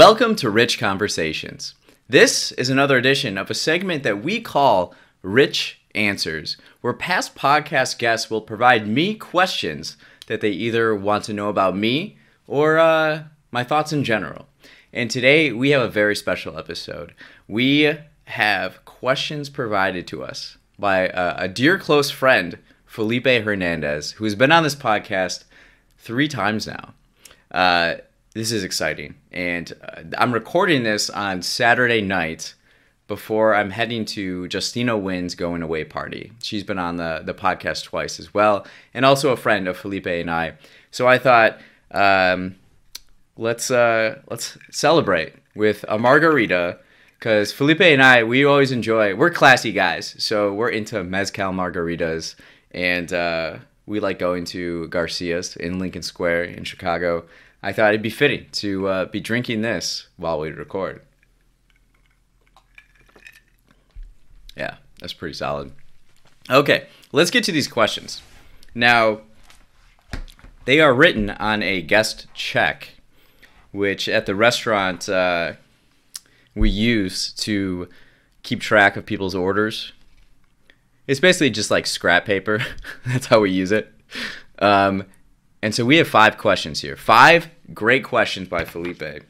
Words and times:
Welcome 0.00 0.34
to 0.36 0.48
Rich 0.48 0.78
Conversations. 0.78 1.74
This 2.08 2.52
is 2.52 2.70
another 2.70 2.96
edition 2.96 3.36
of 3.36 3.50
a 3.50 3.54
segment 3.54 4.02
that 4.02 4.24
we 4.24 4.40
call 4.40 4.94
Rich 5.20 5.78
Answers, 5.94 6.56
where 6.80 6.94
past 6.94 7.34
podcast 7.34 7.98
guests 7.98 8.30
will 8.30 8.40
provide 8.40 8.88
me 8.88 9.14
questions 9.14 9.98
that 10.26 10.40
they 10.40 10.52
either 10.52 10.94
want 10.94 11.24
to 11.24 11.34
know 11.34 11.50
about 11.50 11.76
me 11.76 12.16
or 12.46 12.78
uh, 12.78 13.24
my 13.52 13.62
thoughts 13.62 13.92
in 13.92 14.02
general. 14.02 14.48
And 14.90 15.10
today 15.10 15.52
we 15.52 15.68
have 15.68 15.82
a 15.82 15.88
very 15.90 16.16
special 16.16 16.56
episode. 16.56 17.12
We 17.46 17.98
have 18.24 18.82
questions 18.86 19.50
provided 19.50 20.06
to 20.06 20.24
us 20.24 20.56
by 20.78 21.10
a, 21.12 21.46
dear 21.46 21.78
close 21.78 22.10
friend, 22.10 22.56
Felipe 22.86 23.26
Hernandez, 23.26 24.12
who 24.12 24.24
has 24.24 24.34
been 24.34 24.50
on 24.50 24.62
this 24.62 24.74
podcast 24.74 25.44
three 25.98 26.26
times 26.26 26.66
now. 26.66 26.94
Uh, 27.50 27.96
this 28.34 28.52
is 28.52 28.64
exciting. 28.64 29.14
And 29.32 29.72
uh, 29.82 30.02
I'm 30.18 30.32
recording 30.32 30.82
this 30.82 31.10
on 31.10 31.42
Saturday 31.42 32.00
night 32.00 32.54
before 33.08 33.56
I'm 33.56 33.70
heading 33.70 34.04
to 34.04 34.48
Justina 34.52 34.96
Wynn's 34.96 35.34
going 35.34 35.62
away 35.62 35.84
party. 35.84 36.30
She's 36.40 36.62
been 36.62 36.78
on 36.78 36.96
the, 36.96 37.22
the 37.24 37.34
podcast 37.34 37.84
twice 37.84 38.20
as 38.20 38.32
well, 38.32 38.64
and 38.94 39.04
also 39.04 39.32
a 39.32 39.36
friend 39.36 39.66
of 39.66 39.76
Felipe 39.76 40.06
and 40.06 40.30
I. 40.30 40.54
So 40.92 41.08
I 41.08 41.18
thought, 41.18 41.58
um, 41.90 42.54
let's 43.36 43.68
uh, 43.70 44.20
let's 44.30 44.56
celebrate 44.70 45.34
with 45.56 45.84
a 45.88 45.98
margarita 45.98 46.78
because 47.18 47.52
Felipe 47.52 47.80
and 47.80 48.00
I 48.00 48.22
we 48.22 48.44
always 48.44 48.70
enjoy. 48.70 49.16
We're 49.16 49.30
classy 49.30 49.72
guys, 49.72 50.14
so 50.18 50.54
we're 50.54 50.68
into 50.68 51.02
mezcal 51.02 51.52
margaritas, 51.52 52.36
and 52.70 53.12
uh, 53.12 53.56
we 53.86 53.98
like 53.98 54.20
going 54.20 54.44
to 54.46 54.86
Garcia's 54.86 55.56
in 55.56 55.80
Lincoln 55.80 56.02
Square 56.02 56.44
in 56.44 56.62
Chicago. 56.62 57.24
I 57.62 57.72
thought 57.72 57.90
it'd 57.90 58.02
be 58.02 58.10
fitting 58.10 58.46
to 58.52 58.88
uh, 58.88 59.04
be 59.06 59.20
drinking 59.20 59.60
this 59.60 60.08
while 60.16 60.40
we 60.40 60.50
record. 60.50 61.02
Yeah, 64.56 64.76
that's 64.98 65.12
pretty 65.12 65.34
solid. 65.34 65.72
Okay, 66.48 66.86
let's 67.12 67.30
get 67.30 67.44
to 67.44 67.52
these 67.52 67.68
questions. 67.68 68.22
Now, 68.74 69.20
they 70.64 70.80
are 70.80 70.94
written 70.94 71.30
on 71.30 71.62
a 71.62 71.82
guest 71.82 72.26
check, 72.34 72.94
which 73.72 74.08
at 74.08 74.26
the 74.26 74.34
restaurant 74.34 75.08
uh, 75.08 75.54
we 76.54 76.70
use 76.70 77.32
to 77.32 77.88
keep 78.42 78.60
track 78.60 78.96
of 78.96 79.06
people's 79.06 79.34
orders. 79.34 79.92
It's 81.06 81.20
basically 81.20 81.50
just 81.50 81.70
like 81.70 81.86
scrap 81.86 82.24
paper. 82.24 82.64
That's 83.06 83.26
how 83.26 83.40
we 83.40 83.50
use 83.50 83.72
it. 83.72 83.92
Um, 84.58 85.04
and 85.62 85.74
so 85.74 85.84
we 85.84 85.96
have 85.98 86.08
five 86.08 86.38
questions 86.38 86.80
here. 86.80 86.96
Five 86.96 87.50
great 87.74 88.04
questions 88.04 88.48
by 88.48 88.64
Felipe. 88.64 89.24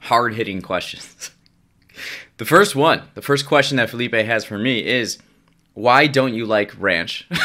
Hard 0.00 0.34
hitting 0.34 0.62
questions. 0.62 1.30
the 2.38 2.44
first 2.44 2.74
one, 2.74 3.02
the 3.14 3.22
first 3.22 3.46
question 3.46 3.76
that 3.76 3.90
Felipe 3.90 4.14
has 4.14 4.44
for 4.44 4.58
me 4.58 4.84
is 4.84 5.18
why 5.74 6.06
don't 6.06 6.34
you 6.34 6.46
like 6.46 6.72
ranch? 6.78 7.28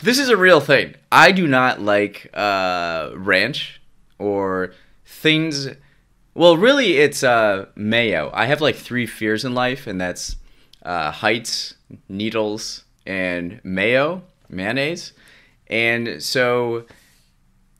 this 0.00 0.18
is 0.18 0.28
a 0.28 0.36
real 0.36 0.60
thing. 0.60 0.94
I 1.10 1.32
do 1.32 1.46
not 1.46 1.80
like 1.80 2.30
uh, 2.32 3.10
ranch 3.14 3.80
or 4.18 4.74
things. 5.04 5.68
Well, 6.34 6.56
really, 6.56 6.98
it's 6.98 7.24
uh, 7.24 7.66
mayo. 7.74 8.30
I 8.32 8.46
have 8.46 8.60
like 8.60 8.76
three 8.76 9.06
fears 9.06 9.44
in 9.44 9.54
life, 9.54 9.88
and 9.88 10.00
that's 10.00 10.36
uh, 10.84 11.10
heights, 11.10 11.74
needles, 12.08 12.84
and 13.04 13.60
mayo 13.64 14.22
mayonnaise. 14.48 15.12
And 15.68 16.22
so 16.22 16.86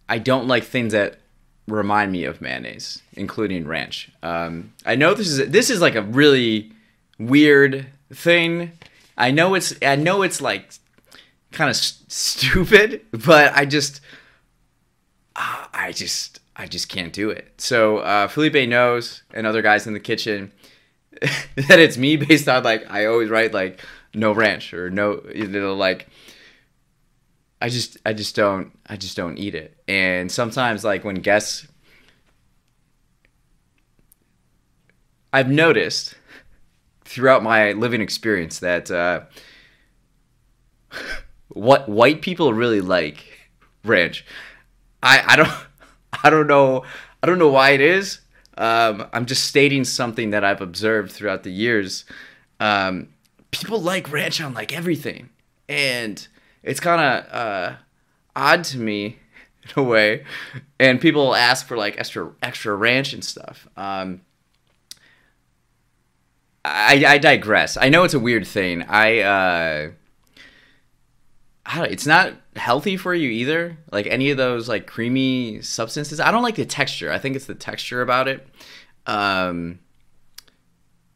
I 0.09 0.19
don't 0.19 0.47
like 0.47 0.65
things 0.65 0.93
that 0.93 1.19
remind 1.67 2.13
me 2.13 2.25
of 2.25 2.41
mayonnaise, 2.41 3.03
including 3.15 3.67
ranch. 3.67 4.11
Um, 4.23 4.73
I 4.85 4.95
know 4.95 5.15
this 5.15 5.29
is 5.29 5.51
this 5.51 5.71
is 5.71 5.81
like 5.81 5.95
a 5.95 6.03
really 6.03 6.73
weird 7.19 7.87
thing. 8.13 8.73
I 9.17 9.31
know 9.31 9.55
it's 9.55 9.75
I 9.83 9.97
know 9.97 10.23
it's 10.23 10.41
like 10.41 10.73
kind 11.53 11.71
of 11.71 11.77
st- 11.77 12.11
stupid, 12.11 13.03
but 13.27 13.53
I 13.55 13.65
just 13.65 14.01
uh, 15.37 15.67
I 15.73 15.93
just 15.93 16.41
I 16.57 16.67
just 16.67 16.89
can't 16.89 17.13
do 17.13 17.31
it. 17.31 17.53
So 17.59 17.99
uh, 17.99 18.29
Felipe 18.29 18.69
knows, 18.69 19.23
and 19.33 19.47
other 19.47 19.63
guys 19.63 19.87
in 19.87 19.93
the 19.93 20.01
kitchen, 20.01 20.53
that 21.21 21.79
it's 21.79 21.97
me 21.97 22.17
based 22.17 22.49
on 22.49 22.65
like 22.65 22.91
I 22.91 23.07
always 23.07 23.31
write 23.31 23.53
like 23.53 23.81
no 24.15 24.33
ranch 24.33 24.73
or 24.73 24.91
no 24.91 25.23
you 25.35 25.47
know 25.47 25.75
like 25.75 26.09
I 27.61 27.69
just 27.69 27.97
I 28.07 28.13
just 28.13 28.37
don't 28.37 28.79
I 28.87 28.97
just 28.97 29.17
don't 29.17 29.37
eat 29.37 29.55
it. 29.55 29.77
And 29.89 30.31
sometimes 30.31 30.85
like 30.85 31.05
when 31.05 31.17
guests 31.17 31.67
I've 35.33 35.51
noticed 35.51 36.15
throughout 37.05 37.43
my 37.43 37.73
living 37.73 38.01
experience 38.01 38.61
that 38.61 38.91
uh, 38.91 39.23
what 41.49 41.89
white 41.89 42.23
people 42.23 42.53
really 42.53 42.81
like 42.81 43.25
ranch. 43.85 44.25
I 45.03 45.23
I 45.27 45.37
don't 45.37 45.53
I 46.25 46.31
don't 46.31 46.47
know 46.47 46.85
I 47.23 47.27
don't 47.27 47.39
know 47.39 47.49
why 47.49 47.71
it 47.71 47.81
is. 47.81 48.21
Um, 48.57 49.07
I'm 49.13 49.27
just 49.27 49.45
stating 49.45 49.85
something 49.85 50.31
that 50.31 50.45
I've 50.45 50.61
observed 50.61 51.13
throughout 51.13 51.45
the 51.45 51.51
years. 51.51 52.05
Um, 52.59 53.09
people 53.53 53.81
like 53.81 54.11
ranch 54.11 54.41
on 54.41 54.53
like 54.53 54.73
everything, 54.73 55.31
and 55.69 56.27
it's 56.69 56.81
kind 56.81 57.01
of 57.01 57.33
uh, 57.33 57.77
odd 58.37 58.65
to 58.65 58.79
me 58.79 59.19
in 59.63 59.71
a 59.77 59.83
way. 59.83 60.25
And 60.79 61.01
people 61.01 61.35
ask 61.35 61.67
for 61.67 61.77
like 61.77 61.99
extra 61.99 62.31
extra 62.43 62.75
ranch 62.75 63.13
and 63.13 63.25
stuff. 63.25 63.67
Um, 63.77 64.23
I, 66.65 67.05
I 67.07 67.19
digress. 67.19 67.77
I 67.77 67.89
know 67.89 68.05
it's 68.05 68.15
a 68.15 68.21
weird 68.21 68.47
thing. 68.47 68.83
I, 68.83 69.21
uh, 69.21 69.91
I 71.65 71.87
it's 71.87 72.07
not 72.07 72.35
healthy 72.57 72.97
for 72.97 73.15
you 73.15 73.31
either. 73.31 73.79
Like 73.91 74.07
any 74.07 74.31
of 74.31 74.37
those 74.37 74.69
like 74.69 74.87
creamy 74.87 75.63
substances. 75.63 76.21
I 76.21 76.31
don't 76.31 76.43
like 76.43 76.57
the 76.57 76.67
texture. 76.67 77.11
I 77.11 77.19
think 77.19 77.37
it's 77.37 77.47
the 77.47 77.55
texture 77.55 78.03
about 78.03 78.29
it. 78.29 78.47
Um, 79.07 79.79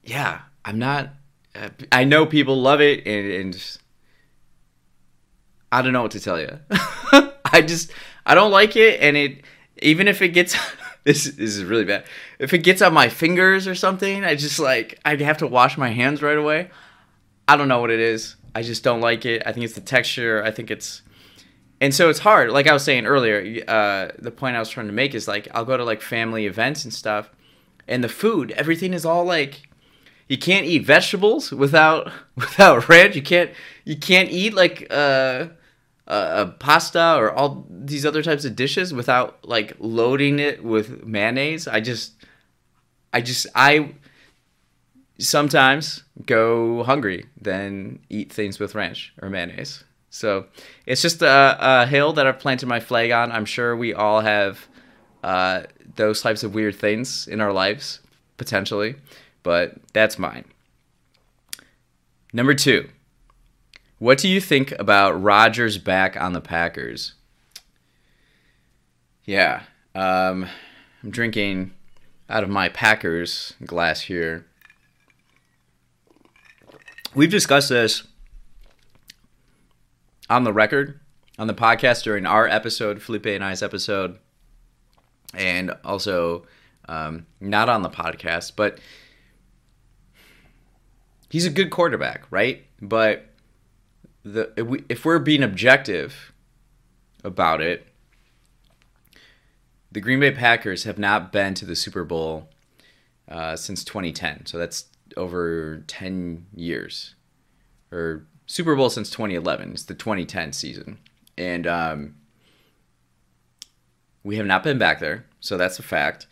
yeah, 0.03 0.41
I'm 0.65 0.79
not. 0.79 1.11
Uh, 1.55 1.69
I 1.91 2.05
know 2.05 2.25
people 2.25 2.57
love 2.57 2.81
it, 2.81 3.07
and, 3.07 3.31
and 3.31 3.79
I 5.73 5.81
don't 5.81 5.95
know 5.95 6.03
what 6.03 6.13
to 6.13 6.21
tell 6.21 6.39
you. 6.39 6.59
I 7.45 7.63
just 7.63 7.91
I 8.27 8.35
don't 8.35 8.53
like 8.53 8.77
it, 8.77 9.01
and 9.01 9.17
it 9.17 9.43
even 9.81 10.07
if 10.07 10.21
it 10.23 10.29
gets 10.29 10.55
this, 11.05 11.25
this 11.25 11.57
is 11.57 11.65
really 11.65 11.85
bad. 11.85 12.05
If 12.39 12.53
it 12.53 12.59
gets 12.59 12.83
on 12.83 12.93
my 12.93 13.09
fingers 13.09 13.67
or 13.67 13.75
something, 13.75 14.23
I 14.25 14.35
just 14.35 14.59
like 14.59 15.01
I 15.05 15.17
have 15.17 15.39
to 15.39 15.47
wash 15.47 15.79
my 15.79 15.89
hands 15.89 16.23
right 16.23 16.37
away. 16.37 16.71
I 17.49 17.57
don't 17.57 17.69
know 17.69 17.81
what 17.81 17.91
it 17.91 18.01
is. 18.01 18.37
I 18.55 18.63
just 18.63 18.85
don't 18.85 19.01
like 19.01 19.25
it. 19.25 19.43
I 19.47 19.53
think 19.53 19.65
it's 19.65 19.75
the 19.75 19.81
texture. 19.81 20.45
I 20.45 20.51
think 20.51 20.71
it's 20.71 21.01
and 21.81 21.95
so 21.95 22.11
it's 22.11 22.21
hard. 22.21 22.51
Like 22.51 22.69
I 22.69 22.73
was 22.75 22.85
saying 22.85 23.07
earlier, 23.07 23.65
uh, 23.67 24.09
the 24.19 24.31
point 24.31 24.55
I 24.55 24.61
was 24.61 24.69
trying 24.69 24.87
to 24.87 24.93
make 24.93 25.15
is 25.15 25.27
like 25.27 25.49
I'll 25.53 25.65
go 25.65 25.77
to 25.77 25.85
like 25.85 26.03
family 26.03 26.47
events 26.47 26.85
and 26.85 26.93
stuff, 26.93 27.31
and 27.89 28.05
the 28.05 28.11
food, 28.11 28.53
everything 28.53 28.93
is 28.93 29.07
all 29.07 29.25
like 29.25 29.63
you 30.29 30.37
can't 30.37 30.67
eat 30.67 30.85
vegetables 30.85 31.51
without 31.51 32.13
without 32.37 32.91
ranch. 32.91 33.17
You 33.17 33.23
can't 33.23 33.51
you 33.85 33.97
can't 33.97 34.31
eat 34.31 34.53
like 34.53 34.87
uh 34.91 35.47
uh, 36.07 36.47
pasta 36.59 37.17
or 37.17 37.33
all 37.33 37.67
these 37.69 38.05
other 38.05 38.23
types 38.23 38.45
of 38.45 38.57
dishes 38.57 38.93
without 38.93 39.47
like 39.47 39.75
loading 39.79 40.39
it 40.39 40.63
with 40.63 41.05
mayonnaise. 41.05 41.69
I 41.69 41.81
just, 41.81 42.13
I 43.13 43.21
just, 43.21 43.47
I 43.55 43.95
sometimes 45.19 46.03
go 46.27 46.83
hungry, 46.83 47.27
then 47.41 48.01
eat 48.09 48.33
things 48.33 48.59
with 48.59 48.75
ranch 48.75 49.13
or 49.23 49.31
mayonnaise. 49.31 49.85
So 50.11 50.47
it's 50.85 51.01
just 51.01 51.23
a, 51.23 51.57
a 51.59 51.87
hill 51.87 52.13
that 52.15 52.27
I've 52.27 52.39
planted 52.39 52.67
my 52.67 52.81
flag 52.81 53.11
on. 53.13 53.33
I'm 53.33 53.47
sure 53.47 53.75
we 53.75 53.95
all 53.95 54.21
have 54.21 54.69
uh, 55.23 55.63
those 55.97 56.21
types 56.21 56.43
of 56.43 56.55
weird 56.55 56.77
things 56.77 57.27
in 57.29 57.41
our 57.41 57.53
lives, 57.53 58.01
potentially, 58.37 58.97
but 59.43 59.75
that's 59.93 60.19
mine. 60.19 60.45
Number 62.33 62.55
two, 62.55 62.89
what 64.03 64.19
do 64.19 64.29
you 64.29 64.41
think 64.41 64.73
about 64.81 65.23
Rodgers 65.23 65.79
back 65.79 66.21
on 66.21 66.33
the 66.33 66.41
Packers? 66.41 67.15
Yeah, 69.25 69.63
um, 69.95 70.49
I'm 71.05 71.11
drinking 71.13 71.71
out 72.29 72.43
of 72.43 72.49
my 72.49 72.69
Packers 72.69 73.55
glass 73.65 74.01
here. 74.01 74.45
We've 77.15 77.31
discussed 77.31 77.69
this 77.69 78.03
on 80.29 80.43
the 80.43 80.53
record, 80.53 80.99
on 81.39 81.47
the 81.47 81.55
podcast 81.55 82.03
during 82.03 82.27
our 82.27 82.49
episode, 82.49 83.01
Felipe 83.01 83.27
and 83.27 83.45
I's 83.45 83.63
episode, 83.63 84.19
and 85.33 85.77
also 85.85 86.45
um, 86.89 87.27
not 87.41 87.69
on 87.69 87.83
the 87.83 87.89
podcast, 87.89 88.55
but 88.57 88.81
he's 91.31 91.47
a 91.47 91.51
good 91.51 91.71
quarterback, 91.71 92.25
right? 92.33 92.67
But 92.81 93.29
the 94.25 94.53
if, 94.57 94.67
we, 94.67 94.85
if 94.89 95.05
we're 95.05 95.19
being 95.19 95.43
objective 95.43 96.33
about 97.25 97.61
it, 97.61 97.87
the 99.91 100.01
Green 100.01 100.21
Bay 100.21 100.31
Packers 100.31 100.85
have 100.85 100.99
not 100.99 101.33
been 101.33 101.55
to 101.55 101.65
the 101.65 101.77
Super 101.77 102.05
Bowl 102.05 102.49
uh, 103.29 103.57
since 103.57 103.85
2010. 103.85 104.47
So 104.47 104.59
that's 104.59 104.87
over 105.17 105.85
10 105.87 106.47
years. 106.55 107.15
Or 107.91 108.27
Super 108.47 108.75
Bowl 108.75 108.91
since 108.91 109.11
2011. 109.11 109.73
It's 109.73 109.85
the 109.85 109.95
2010 109.95 110.53
season. 110.53 110.99
And 111.37 111.67
um, 111.67 112.15
we 114.23 114.37
have 114.37 114.47
not 114.47 114.63
been 114.63 114.79
back 114.79 114.99
there. 115.01 115.27
So 115.41 115.57
that's 115.57 115.79
a 115.79 115.83
fact. 115.83 116.27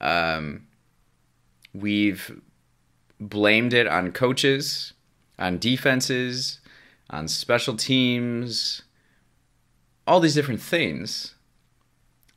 Um, 0.00 0.66
we've 1.74 2.40
blamed 3.20 3.74
it 3.74 3.86
on 3.86 4.12
coaches, 4.12 4.94
on 5.38 5.58
defenses, 5.58 6.60
on 7.12 7.28
special 7.28 7.76
teams, 7.76 8.82
all 10.06 10.18
these 10.18 10.34
different 10.34 10.62
things, 10.62 11.34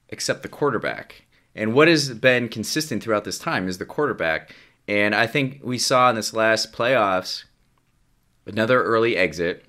except 0.10 0.44
the 0.44 0.50
quarterback. 0.50 1.26
And 1.56 1.74
what 1.74 1.88
has 1.88 2.10
been 2.14 2.50
consistent 2.50 3.02
throughout 3.02 3.24
this 3.24 3.40
time 3.40 3.68
is 3.68 3.78
the 3.78 3.86
quarterback. 3.86 4.54
And 4.88 5.16
I 5.16 5.26
think 5.26 5.62
we 5.64 5.78
saw 5.78 6.10
in 6.10 6.16
this 6.16 6.34
last 6.34 6.74
playoffs 6.74 7.46
another 8.46 8.84
early 8.84 9.16
exit. 9.16 9.66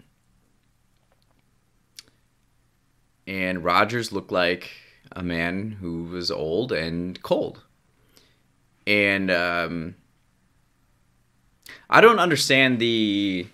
And 3.27 3.65
Rodgers 3.65 4.13
looked 4.13 4.33
like 4.33 4.71
a 5.13 5.23
man 5.23 5.79
who 5.81 6.05
was 6.05 6.31
old 6.31 6.73
and 6.73 7.21
cold. 7.23 7.63
And 8.87 9.31
um, 9.31 9.95
I 11.89 12.01
don't 12.01 12.19
understand 12.19 12.79
the. 12.79 13.47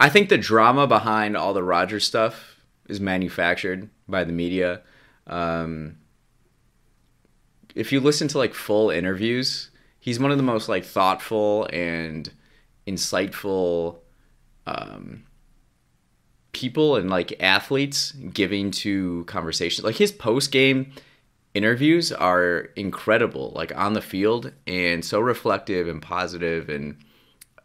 I 0.00 0.08
think 0.08 0.28
the 0.28 0.38
drama 0.38 0.86
behind 0.86 1.36
all 1.36 1.54
the 1.54 1.62
Rodgers 1.62 2.04
stuff 2.04 2.60
is 2.88 3.00
manufactured 3.00 3.88
by 4.08 4.24
the 4.24 4.32
media. 4.32 4.82
Um, 5.26 5.96
if 7.74 7.92
you 7.92 8.00
listen 8.00 8.28
to 8.28 8.38
like 8.38 8.54
full 8.54 8.90
interviews, 8.90 9.70
he's 10.00 10.20
one 10.20 10.30
of 10.30 10.36
the 10.36 10.42
most 10.42 10.68
like 10.68 10.84
thoughtful 10.84 11.68
and 11.72 12.30
insightful 12.86 13.98
um, 14.66 15.24
people 16.52 16.96
and 16.96 17.10
like 17.10 17.42
athletes 17.42 18.12
giving 18.12 18.70
to 18.70 19.24
conversations. 19.26 19.84
Like 19.84 19.96
his 19.96 20.12
post 20.12 20.50
game 20.50 20.92
interviews 21.54 22.12
are 22.12 22.70
incredible, 22.76 23.52
like 23.54 23.74
on 23.76 23.92
the 23.92 24.02
field 24.02 24.52
and 24.66 25.04
so 25.04 25.20
reflective 25.20 25.88
and 25.88 26.02
positive 26.02 26.68
and 26.68 26.96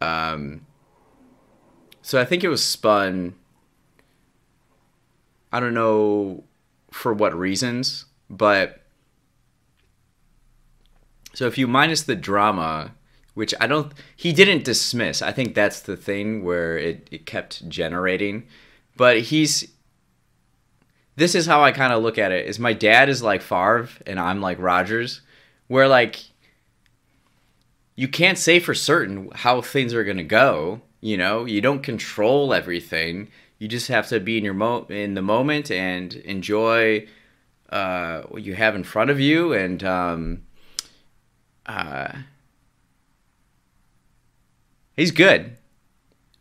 um, 0.00 0.66
so 2.02 2.20
I 2.20 2.24
think 2.24 2.44
it 2.44 2.48
was 2.48 2.64
spun. 2.64 3.34
I 5.52 5.60
don't 5.60 5.74
know 5.74 6.44
for 6.90 7.12
what 7.12 7.36
reasons, 7.36 8.06
but 8.28 8.82
so 11.34 11.46
if 11.46 11.58
you 11.58 11.66
minus 11.66 12.02
the 12.02 12.16
drama, 12.16 12.92
which 13.34 13.54
I 13.60 13.66
don't, 13.66 13.92
he 14.16 14.32
didn't 14.32 14.64
dismiss. 14.64 15.22
I 15.22 15.32
think 15.32 15.54
that's 15.54 15.80
the 15.80 15.96
thing 15.96 16.44
where 16.44 16.76
it, 16.76 17.08
it 17.10 17.26
kept 17.26 17.68
generating. 17.68 18.46
But 18.96 19.20
he's, 19.20 19.70
this 21.16 21.34
is 21.34 21.46
how 21.46 21.62
I 21.62 21.72
kind 21.72 21.92
of 21.92 22.02
look 22.02 22.18
at 22.18 22.32
it: 22.32 22.46
is 22.46 22.58
my 22.58 22.72
dad 22.72 23.08
is 23.08 23.22
like 23.22 23.42
Favre 23.42 23.88
and 24.06 24.18
I'm 24.18 24.40
like 24.40 24.58
Rodgers, 24.58 25.20
where 25.68 25.88
like 25.88 26.20
you 27.94 28.08
can't 28.08 28.38
say 28.38 28.58
for 28.58 28.74
certain 28.74 29.30
how 29.34 29.60
things 29.60 29.94
are 29.94 30.04
gonna 30.04 30.24
go. 30.24 30.82
You 31.00 31.16
know, 31.16 31.44
you 31.44 31.60
don't 31.60 31.82
control 31.82 32.52
everything. 32.52 33.28
You 33.58 33.68
just 33.68 33.88
have 33.88 34.08
to 34.08 34.20
be 34.20 34.38
in 34.38 34.44
your 34.44 34.54
mo 34.54 34.86
in 34.88 35.14
the 35.14 35.22
moment 35.22 35.70
and 35.70 36.14
enjoy 36.14 37.06
uh, 37.70 38.22
what 38.22 38.42
you 38.42 38.54
have 38.54 38.74
in 38.74 38.84
front 38.84 39.10
of 39.10 39.20
you 39.20 39.52
and. 39.52 39.82
Um, 39.84 40.42
uh, 41.66 42.12
he's 44.96 45.12
good. 45.12 45.56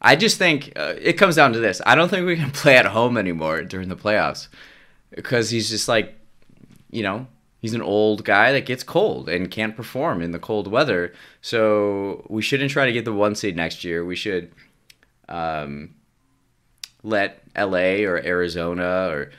I 0.02 0.16
just 0.16 0.38
think 0.38 0.74
uh, 0.76 0.96
it 1.00 1.14
comes 1.14 1.36
down 1.36 1.54
to 1.54 1.60
this. 1.60 1.82
I 1.86 1.96
don't 1.96 2.10
think 2.10 2.26
we 2.26 2.36
can 2.36 2.52
play 2.64 2.78
at 2.78 2.88
home 2.88 3.18
anymore 3.18 3.64
during 3.64 3.90
the 3.90 3.96
playoffs 3.96 4.48
because 5.12 5.50
he's 5.50 5.70
just 5.70 5.88
like, 5.88 6.16
you 6.90 7.04
know, 7.04 7.28
he's 7.60 7.74
an 7.74 7.82
old 7.82 8.24
guy 8.24 8.52
that 8.52 8.66
gets 8.66 8.84
cold 8.84 9.30
and 9.30 9.52
can't 9.52 9.76
perform 9.76 10.22
in 10.22 10.32
the 10.32 10.40
cold 10.40 10.68
weather. 10.68 11.14
So 11.42 12.26
we 12.30 12.42
shouldn't 12.42 12.72
try 12.72 12.86
to 12.86 12.92
get 12.92 13.06
the 13.06 13.14
one 13.14 13.36
seed 13.36 13.56
next 13.56 13.84
year. 13.84 14.04
We 14.04 14.16
should 14.16 14.52
um, 15.28 15.96
let 17.04 17.44
LA 17.58 18.04
or 18.06 18.18
Arizona 18.18 19.08
or 19.10 19.32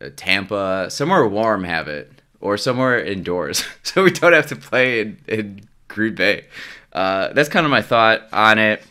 uh, 0.00 0.10
Tampa, 0.16 0.90
somewhere 0.90 1.26
warm, 1.26 1.64
have 1.64 1.88
it 1.88 2.22
or 2.40 2.58
somewhere 2.58 2.98
indoors, 3.02 3.64
so 3.82 4.02
we 4.02 4.10
don't 4.10 4.32
have 4.32 4.48
to 4.48 4.56
play 4.56 5.00
in, 5.00 5.18
in 5.28 5.60
Green 5.88 6.14
Bay. 6.14 6.44
Uh, 6.92 7.32
that's 7.32 7.48
kind 7.48 7.64
of 7.64 7.70
my 7.70 7.80
thought 7.80 8.22
on 8.32 8.58
it. 8.58 8.82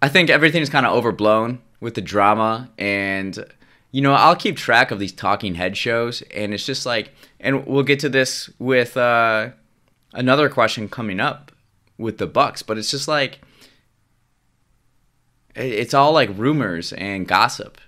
I 0.00 0.08
think 0.08 0.30
everything's 0.30 0.68
kind 0.68 0.86
of 0.86 0.92
overblown 0.92 1.60
with 1.80 1.94
the 1.94 2.00
drama, 2.00 2.70
and 2.78 3.44
you 3.90 4.02
know 4.02 4.12
I'll 4.12 4.36
keep 4.36 4.56
track 4.56 4.90
of 4.90 4.98
these 4.98 5.12
talking 5.12 5.54
head 5.54 5.76
shows, 5.76 6.22
and 6.34 6.52
it's 6.52 6.66
just 6.66 6.84
like, 6.86 7.12
and 7.40 7.66
we'll 7.66 7.82
get 7.82 8.00
to 8.00 8.08
this 8.08 8.50
with 8.58 8.96
uh, 8.96 9.50
another 10.12 10.48
question 10.48 10.88
coming 10.88 11.20
up 11.20 11.52
with 11.96 12.18
the 12.18 12.26
Bucks, 12.26 12.62
but 12.62 12.78
it's 12.78 12.90
just 12.90 13.08
like 13.08 13.40
it's 15.54 15.94
all 15.94 16.12
like 16.12 16.30
rumors 16.34 16.92
and 16.92 17.26
gossip 17.26 17.78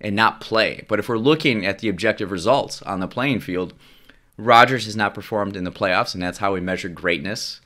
and 0.00 0.16
not 0.16 0.40
play. 0.40 0.84
But 0.88 0.98
if 0.98 1.08
we're 1.08 1.18
looking 1.18 1.66
at 1.66 1.78
the 1.78 1.88
objective 1.88 2.30
results 2.30 2.82
on 2.82 3.00
the 3.00 3.08
playing 3.08 3.40
field, 3.40 3.74
Rodgers 4.36 4.86
has 4.86 4.96
not 4.96 5.14
performed 5.14 5.56
in 5.56 5.64
the 5.64 5.72
playoffs, 5.72 6.14
and 6.14 6.22
that's 6.22 6.38
how 6.38 6.54
we 6.54 6.60
measure 6.60 6.88
greatness. 6.88 7.60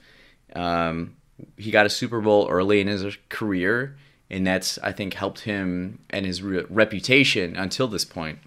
Um, 0.55 1.17
he 1.57 1.71
got 1.71 1.87
a 1.87 1.91
Super 1.91 2.21
Bowl 2.21 2.49
early 2.51 2.81
in 2.81 2.89
his 2.89 3.17
career, 3.29 3.97
and 4.31 4.47
that's 4.47 4.79
I 4.79 4.93
think 4.93 5.15
helped 5.15 5.41
him 5.41 6.01
and 6.11 6.27
his 6.27 6.43
re- 6.43 6.65
reputation 6.69 7.57
until 7.57 7.89
this 7.89 8.05
point. 8.05 8.39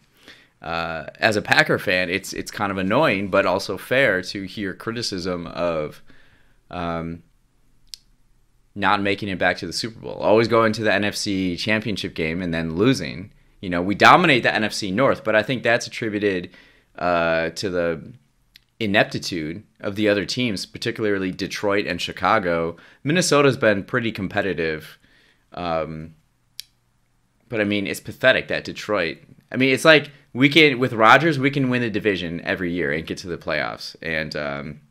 Uh, 0.62 1.08
as 1.20 1.36
a 1.36 1.42
Packer 1.42 1.80
fan, 1.80 2.10
it's 2.10 2.34
it's 2.34 2.52
kind 2.52 2.72
of 2.72 2.78
annoying, 2.78 3.30
but 3.30 3.46
also 3.46 3.78
fair 3.78 4.22
to 4.22 4.44
hear 4.44 4.74
criticism 4.74 5.48
of 5.48 6.04
um, 6.70 7.24
not 8.76 9.02
making 9.02 9.30
it 9.30 9.40
back 9.40 9.58
to 9.58 9.68
the 9.68 9.74
Super 9.74 10.00
Bowl, 10.00 10.14
always 10.14 10.48
going 10.48 10.72
to 10.74 10.84
the 10.84 10.92
NFC 10.92 11.58
Championship 11.58 12.14
game 12.14 12.42
and 12.42 12.54
then 12.54 12.76
losing. 12.76 13.32
You 13.60 13.70
know, 13.70 13.82
we 13.82 13.96
dominate 13.96 14.44
the 14.44 14.50
NFC 14.50 14.94
North, 14.94 15.24
but 15.24 15.36
I 15.36 15.44
think 15.44 15.64
that's 15.64 15.88
attributed 15.88 16.52
uh, 16.98 17.50
to 17.52 17.70
the 17.70 18.14
ineptitude 18.80 19.64
of 19.80 19.96
the 19.96 20.10
other 20.10 20.26
teams, 20.26 20.66
particularly 20.66 21.32
Detroit 21.32 21.86
and 21.86 22.02
Chicago. 22.02 22.78
Minnesota's 23.04 23.58
been 23.58 23.84
pretty 23.84 24.12
competitive. 24.12 24.98
Um, 25.54 26.16
but 27.52 27.60
I 27.60 27.66
mean, 27.66 27.86
it's 27.86 28.00
pathetic 28.00 28.48
that 28.48 28.64
Detroit. 28.64 29.18
I 29.52 29.58
mean, 29.58 29.74
it's 29.74 29.86
like 29.86 30.10
we 30.34 30.48
can 30.48 30.80
with 30.80 30.94
Rodgers, 30.94 31.38
we 31.38 31.52
can 31.52 31.70
win 31.70 31.82
the 31.82 31.90
division 31.90 32.42
every 32.42 32.72
year 32.72 32.92
and 32.92 33.06
get 33.06 33.18
to 33.20 33.28
the 33.28 33.38
playoffs. 33.38 33.96
And 34.02 34.36
um, 34.36 34.82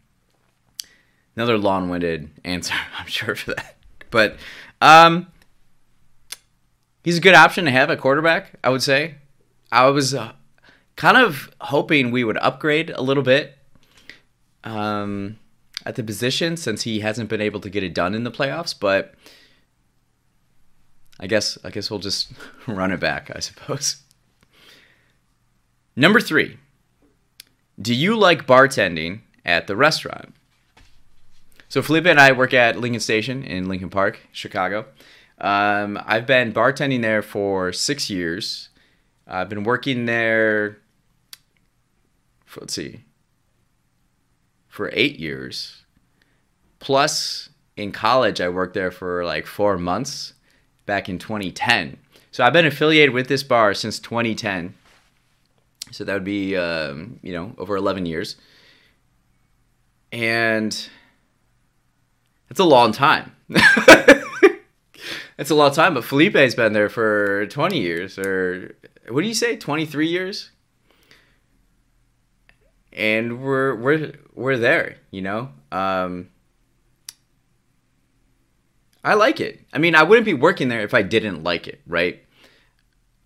another 1.35 1.57
long-winded 1.57 2.31
answer, 2.45 2.75
I'm 2.99 3.07
sure 3.07 3.35
for 3.35 3.55
that. 3.55 3.77
But 4.11 4.37
um, 4.83 5.29
he's 7.03 7.17
a 7.17 7.23
good 7.23 7.35
option 7.35 7.65
to 7.65 7.71
have 7.71 7.91
at 7.91 7.99
quarterback. 7.99 8.53
I 8.63 8.69
would 8.69 8.83
say. 8.83 9.15
I 9.73 9.89
was 9.89 10.15
uh, 10.15 10.33
kind 10.97 11.17
of 11.17 11.51
hoping 11.61 12.11
we 12.11 12.25
would 12.25 12.37
upgrade 12.39 12.91
a 12.91 13.01
little 13.01 13.23
bit 13.23 13.57
um, 14.65 15.39
at 15.87 15.95
the 15.95 16.03
position 16.03 16.57
since 16.57 16.83
he 16.83 17.01
hasn't 17.01 17.31
been 17.31 17.41
able 17.41 17.61
to 17.61 17.71
get 17.71 17.83
it 17.83 17.95
done 17.95 18.15
in 18.15 18.25
the 18.25 18.31
playoffs, 18.31 18.75
but. 18.79 19.15
I 21.21 21.27
guess 21.27 21.59
I 21.63 21.71
guess 21.71 21.91
we'll 21.91 22.01
just 22.01 22.33
run 22.67 22.91
it 22.91 22.99
back, 22.99 23.31
I 23.35 23.41
suppose. 23.41 24.03
Number 25.95 26.21
three, 26.21 26.57
do 27.81 27.95
you 27.95 28.17
like 28.17 28.47
bartending 28.47 29.21
at 29.45 29.67
the 29.67 29.77
restaurant? 29.77 30.35
So 31.69 31.83
Felipe 31.83 32.07
and 32.07 32.19
I 32.19 32.33
work 32.33 32.55
at 32.55 32.81
Lincoln 32.81 33.01
Station 33.01 33.45
in 33.45 33.69
Lincoln 33.69 33.91
Park, 33.91 34.21
Chicago. 34.33 34.87
Um, 35.39 36.01
I've 36.05 36.27
been 36.27 36.53
bartending 36.53 37.03
there 37.03 37.23
for 37.23 37.73
six 37.73 38.11
years. 38.11 38.71
I've 39.27 39.49
been 39.49 39.63
working 39.63 40.07
there. 40.07 40.79
For, 42.45 42.61
let's 42.61 42.75
see, 42.75 43.05
for 44.69 44.91
eight 44.93 45.19
years. 45.19 45.85
Plus, 46.81 47.51
in 47.77 47.93
college, 47.93 48.41
I 48.41 48.49
worked 48.49 48.75
there 48.75 48.91
for 48.91 49.25
like 49.25 49.47
four 49.47 49.79
months 49.79 50.33
back 50.91 51.09
in 51.09 51.19
2010. 51.19 51.97
So 52.33 52.45
I've 52.45 52.53
been 52.53 52.67
affiliated 52.67 53.15
with 53.15 53.29
this 53.29 53.45
bar 53.45 53.75
since 53.75 54.01
2010. 54.01 54.75
So 55.93 56.05
that 56.05 56.13
would 56.13 56.25
be, 56.25 56.57
um, 56.57 57.21
you 57.23 57.33
know, 57.33 57.55
over 57.59 57.77
11 57.77 58.07
years. 58.07 58.35
And 60.11 60.73
that's 62.49 62.59
a 62.59 62.65
long 62.65 62.91
time. 62.91 63.37
that's 63.49 65.51
a 65.51 65.55
long 65.55 65.73
time. 65.73 65.95
But 65.95 66.05
Felipe 66.05 66.35
has 66.35 66.57
been 66.57 66.73
there 66.73 66.89
for 66.89 67.47
20 67.47 67.79
years, 67.79 68.19
or 68.19 68.75
what 69.09 69.23
do 69.23 69.29
you 69.29 69.35
say, 69.35 69.57
23 69.57 70.09
years? 70.09 70.51
and 72.93 73.41
we're 73.41 73.75
we're 73.75 74.13
we're 74.35 74.57
there, 74.57 74.97
you 75.11 75.23
know. 75.23 75.51
Um, 75.71 76.31
I 79.03 79.15
like 79.15 79.41
it. 79.41 79.61
I 79.73 79.79
mean, 79.79 79.95
I 79.95 80.03
wouldn't 80.03 80.27
be 80.27 80.35
working 80.35 80.69
there 80.69 80.83
if 80.83 80.95
I 80.95 81.03
didn't 81.03 81.43
like 81.43 81.67
it, 81.67 81.81
right? 81.87 82.23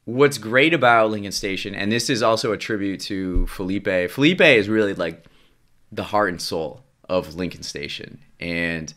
What's 0.04 0.38
great 0.38 0.74
about 0.74 1.10
Lincoln 1.10 1.32
Station, 1.32 1.74
and 1.74 1.90
this 1.90 2.10
is 2.10 2.22
also 2.22 2.52
a 2.52 2.58
tribute 2.58 3.00
to 3.02 3.46
Felipe. 3.46 4.10
Felipe 4.10 4.40
is 4.40 4.68
really 4.68 4.94
like 4.94 5.24
the 5.90 6.04
heart 6.04 6.28
and 6.28 6.40
soul 6.40 6.82
of 7.08 7.34
Lincoln 7.34 7.62
Station, 7.62 8.20
and 8.38 8.92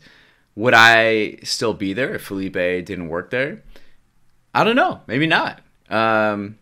would 0.54 0.74
I 0.74 1.38
still 1.44 1.72
be 1.72 1.94
there 1.94 2.14
if 2.14 2.22
Felipe 2.22 2.52
didn't 2.52 3.08
work 3.08 3.30
there? 3.30 3.62
I 4.54 4.64
don't 4.64 4.76
know. 4.76 5.00
Maybe 5.06 5.26
not. 5.26 5.60
Um, 5.88 6.58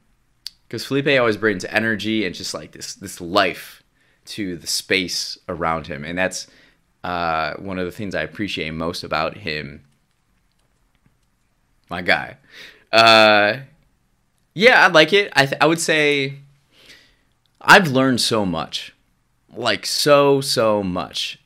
because 0.68 0.84
Felipe 0.84 1.18
always 1.18 1.36
brings 1.36 1.64
energy 1.64 2.24
and 2.24 2.34
just 2.34 2.52
like 2.54 2.72
this 2.72 2.94
this 2.94 3.20
life 3.20 3.82
to 4.26 4.56
the 4.56 4.66
space 4.66 5.38
around 5.48 5.86
him, 5.86 6.04
and 6.04 6.18
that's 6.18 6.46
uh, 7.04 7.54
one 7.54 7.78
of 7.78 7.86
the 7.86 7.92
things 7.92 8.14
I 8.14 8.22
appreciate 8.22 8.72
most 8.72 9.04
about 9.04 9.38
him. 9.38 9.84
My 11.88 12.02
guy, 12.02 12.36
uh, 12.92 13.58
yeah, 14.54 14.84
I 14.84 14.88
like 14.88 15.12
it. 15.12 15.32
I 15.34 15.46
th- 15.46 15.60
I 15.60 15.66
would 15.66 15.80
say 15.80 16.38
I've 17.60 17.88
learned 17.88 18.20
so 18.20 18.44
much, 18.46 18.94
like 19.54 19.86
so 19.86 20.40
so 20.40 20.82
much. 20.82 21.38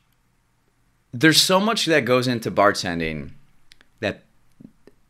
There's 1.13 1.41
so 1.41 1.59
much 1.59 1.85
that 1.85 2.05
goes 2.05 2.27
into 2.27 2.49
bartending 2.49 3.31
that 3.99 4.23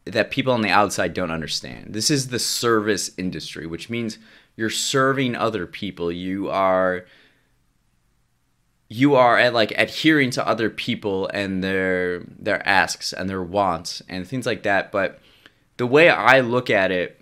that 0.05 0.31
people 0.31 0.53
on 0.53 0.61
the 0.61 0.69
outside 0.69 1.13
don't 1.13 1.31
understand. 1.31 1.93
This 1.93 2.09
is 2.09 2.27
the 2.29 2.39
service 2.39 3.11
industry, 3.17 3.67
which 3.67 3.89
means 3.89 4.17
you're 4.55 4.69
serving 4.69 5.35
other 5.35 5.67
people. 5.67 6.11
You 6.11 6.49
are 6.49 7.05
you 8.91 9.15
are 9.15 9.37
at 9.37 9.53
like 9.53 9.71
adhering 9.77 10.29
to 10.31 10.45
other 10.45 10.69
people 10.69 11.29
and 11.33 11.63
their 11.63 12.19
their 12.37 12.67
asks 12.67 13.13
and 13.13 13.29
their 13.29 13.41
wants 13.41 14.01
and 14.09 14.27
things 14.27 14.45
like 14.45 14.63
that. 14.63 14.91
But 14.91 15.21
the 15.77 15.87
way 15.87 16.09
I 16.09 16.41
look 16.41 16.69
at 16.69 16.91
it, 16.91 17.21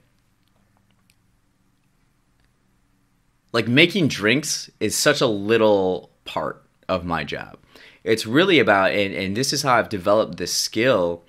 like 3.51 3.67
making 3.67 4.07
drinks 4.07 4.71
is 4.79 4.97
such 4.97 5.21
a 5.21 5.27
little 5.27 6.09
part 6.25 6.65
of 6.87 7.05
my 7.05 7.23
job. 7.23 7.59
It's 8.03 8.25
really 8.25 8.57
about 8.57 8.89
and, 8.89 9.13
and 9.13 9.37
this 9.37 9.53
is 9.53 9.61
how 9.61 9.75
I've 9.75 9.89
developed 9.89 10.37
this 10.37 10.51
skill 10.51 11.23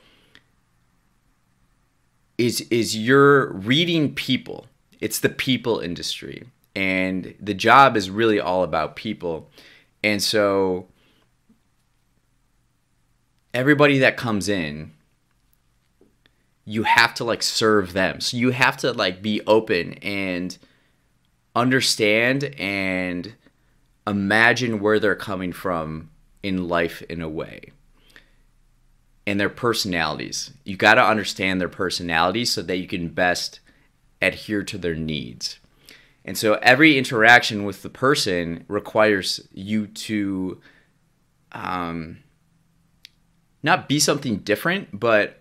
is 2.38 2.62
is 2.70 2.96
you're 2.96 3.52
reading 3.52 4.14
people. 4.14 4.68
It's 5.02 5.18
the 5.18 5.28
people 5.28 5.80
industry. 5.80 6.46
And 6.74 7.34
the 7.38 7.52
job 7.52 7.94
is 7.94 8.08
really 8.08 8.40
all 8.40 8.62
about 8.62 8.96
people. 8.96 9.50
And 10.02 10.22
so 10.22 10.88
everybody 13.52 13.98
that 13.98 14.16
comes 14.16 14.48
in 14.48 14.92
you 16.70 16.84
have 16.84 17.14
to 17.14 17.24
like 17.24 17.42
serve 17.42 17.92
them. 17.94 18.20
So 18.20 18.36
you 18.36 18.50
have 18.50 18.76
to 18.78 18.92
like 18.92 19.22
be 19.22 19.40
open 19.46 19.94
and 19.94 20.56
understand 21.56 22.44
and 22.58 23.34
imagine 24.06 24.78
where 24.78 25.00
they're 25.00 25.16
coming 25.16 25.52
from 25.52 26.10
in 26.44 26.68
life 26.68 27.02
in 27.02 27.20
a 27.20 27.28
way 27.28 27.72
and 29.26 29.40
their 29.40 29.50
personalities. 29.50 30.52
You 30.64 30.76
got 30.76 30.94
to 30.94 31.04
understand 31.04 31.60
their 31.60 31.68
personalities 31.68 32.52
so 32.52 32.62
that 32.62 32.76
you 32.76 32.86
can 32.86 33.08
best 33.08 33.60
adhere 34.22 34.62
to 34.62 34.78
their 34.78 34.94
needs. 34.94 35.58
And 36.24 36.36
so 36.36 36.54
every 36.54 36.98
interaction 36.98 37.64
with 37.64 37.82
the 37.82 37.88
person 37.88 38.64
requires 38.68 39.40
you 39.52 39.86
to 39.86 40.60
um, 41.52 42.18
not 43.62 43.88
be 43.88 43.98
something 43.98 44.38
different, 44.38 44.98
but 44.98 45.40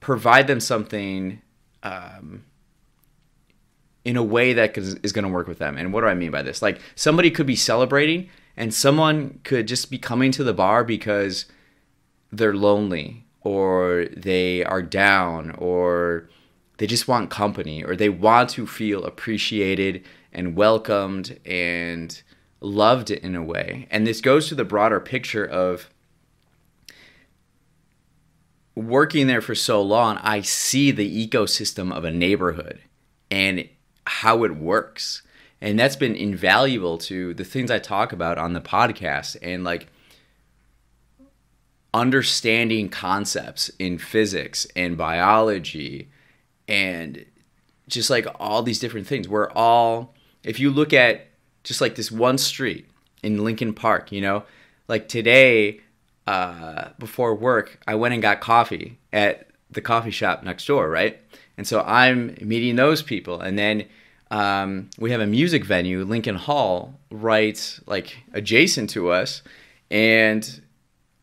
provide 0.00 0.46
them 0.46 0.60
something 0.60 1.40
um, 1.82 2.44
in 4.04 4.16
a 4.16 4.22
way 4.22 4.52
that 4.52 4.76
is 4.76 5.12
going 5.12 5.24
to 5.24 5.30
work 5.30 5.48
with 5.48 5.58
them. 5.58 5.76
And 5.76 5.92
what 5.92 6.02
do 6.02 6.06
I 6.06 6.14
mean 6.14 6.30
by 6.30 6.42
this? 6.42 6.62
Like 6.62 6.80
somebody 6.94 7.30
could 7.30 7.46
be 7.46 7.56
celebrating, 7.56 8.28
and 8.56 8.72
someone 8.72 9.40
could 9.44 9.66
just 9.66 9.90
be 9.90 9.98
coming 9.98 10.30
to 10.32 10.44
the 10.44 10.54
bar 10.54 10.84
because 10.84 11.46
they're 12.30 12.54
lonely 12.54 13.24
or 13.40 14.06
they 14.16 14.64
are 14.64 14.82
down 14.82 15.50
or 15.52 16.28
they 16.78 16.86
just 16.86 17.06
want 17.08 17.30
company 17.30 17.84
or 17.84 17.94
they 17.94 18.08
want 18.08 18.50
to 18.50 18.66
feel 18.66 19.04
appreciated 19.04 20.04
and 20.32 20.56
welcomed 20.56 21.38
and 21.44 22.22
loved 22.60 23.10
in 23.10 23.36
a 23.36 23.42
way. 23.42 23.86
And 23.90 24.06
this 24.06 24.20
goes 24.20 24.48
to 24.48 24.54
the 24.54 24.64
broader 24.64 25.00
picture 25.00 25.44
of 25.44 25.88
working 28.74 29.26
there 29.28 29.40
for 29.40 29.54
so 29.54 29.80
long, 29.80 30.18
I 30.18 30.40
see 30.40 30.90
the 30.90 31.28
ecosystem 31.28 31.92
of 31.92 32.04
a 32.04 32.10
neighborhood 32.10 32.80
and 33.30 33.68
how 34.06 34.44
it 34.44 34.56
works. 34.56 35.22
And 35.60 35.78
that's 35.78 35.96
been 35.96 36.16
invaluable 36.16 36.98
to 36.98 37.34
the 37.34 37.44
things 37.44 37.70
I 37.70 37.78
talk 37.78 38.12
about 38.12 38.36
on 38.36 38.52
the 38.52 38.60
podcast. 38.60 39.36
And 39.40 39.62
like 39.62 39.86
understanding 41.92 42.88
concepts 42.88 43.70
in 43.78 43.98
physics 43.98 44.66
and 44.74 44.98
biology 44.98 46.08
and 46.68 47.24
just 47.88 48.10
like 48.10 48.26
all 48.40 48.62
these 48.62 48.78
different 48.78 49.06
things. 49.06 49.28
We're 49.28 49.50
all, 49.50 50.14
if 50.42 50.58
you 50.58 50.70
look 50.70 50.92
at 50.92 51.26
just 51.62 51.80
like 51.80 51.94
this 51.94 52.10
one 52.10 52.38
street 52.38 52.86
in 53.22 53.44
Lincoln 53.44 53.74
Park, 53.74 54.12
you 54.12 54.20
know, 54.20 54.44
like 54.88 55.08
today, 55.08 55.80
uh, 56.26 56.88
before 56.98 57.34
work, 57.34 57.78
I 57.86 57.94
went 57.94 58.14
and 58.14 58.22
got 58.22 58.40
coffee 58.40 58.98
at 59.12 59.48
the 59.70 59.80
coffee 59.80 60.10
shop 60.10 60.42
next 60.42 60.66
door, 60.66 60.88
right? 60.88 61.20
And 61.56 61.66
so 61.66 61.82
I'm 61.82 62.36
meeting 62.40 62.76
those 62.76 63.02
people. 63.02 63.40
And 63.40 63.58
then 63.58 63.84
um, 64.30 64.90
we 64.98 65.10
have 65.10 65.20
a 65.20 65.26
music 65.26 65.64
venue, 65.64 66.04
Lincoln 66.04 66.36
Hall, 66.36 66.98
right 67.10 67.78
like 67.86 68.16
adjacent 68.32 68.90
to 68.90 69.10
us. 69.10 69.42
And 69.90 70.62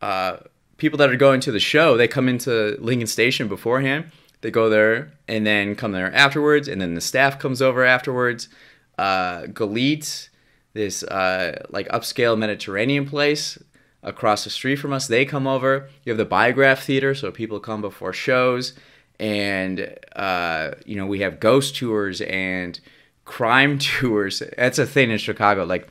uh, 0.02 0.38
people 0.78 0.98
that 0.98 1.10
are 1.10 1.18
going 1.18 1.42
to 1.42 1.52
the 1.52 1.60
show, 1.60 1.98
they 1.98 2.08
come 2.08 2.30
into 2.30 2.78
Lincoln 2.80 3.08
Station 3.08 3.48
beforehand. 3.48 4.12
They 4.42 4.52
go 4.52 4.70
there 4.70 5.14
and 5.28 5.46
then 5.46 5.76
come 5.76 5.92
there 5.92 6.14
afterwards, 6.14 6.68
and 6.68 6.82
then 6.82 6.96
the 6.96 7.02
staff 7.02 7.40
comes 7.40 7.62
over 7.62 7.86
afterwards. 7.86 8.50
Uh, 8.98 9.44
Galit, 9.44 10.30
this 10.74 11.04
uh, 11.04 11.64
like 11.70 11.88
upscale 11.90 12.38
Mediterranean 12.38 13.08
place 13.08 13.58
across 14.04 14.44
the 14.44 14.50
street 14.50 14.78
from 14.78 14.94
us, 14.94 15.08
they 15.08 15.26
come 15.26 15.46
over. 15.46 15.90
You 16.04 16.12
have 16.12 16.18
the 16.18 16.26
Biograph 16.26 16.84
Theater, 16.84 17.14
so 17.14 17.32
people 17.32 17.60
come 17.60 17.82
before 17.82 18.14
shows, 18.14 18.74
and 19.20 19.96
uh, 20.16 20.72
you 20.86 20.96
know 20.96 21.06
we 21.06 21.20
have 21.20 21.40
ghost 21.40 21.76
tours 21.76 22.22
and 22.22 22.80
crime 23.26 23.78
tours. 23.80 24.42
That's 24.58 24.80
a 24.80 24.88
thing 24.88 25.12
in 25.12 25.20
Chicago. 25.20 25.66
Like 25.66 25.88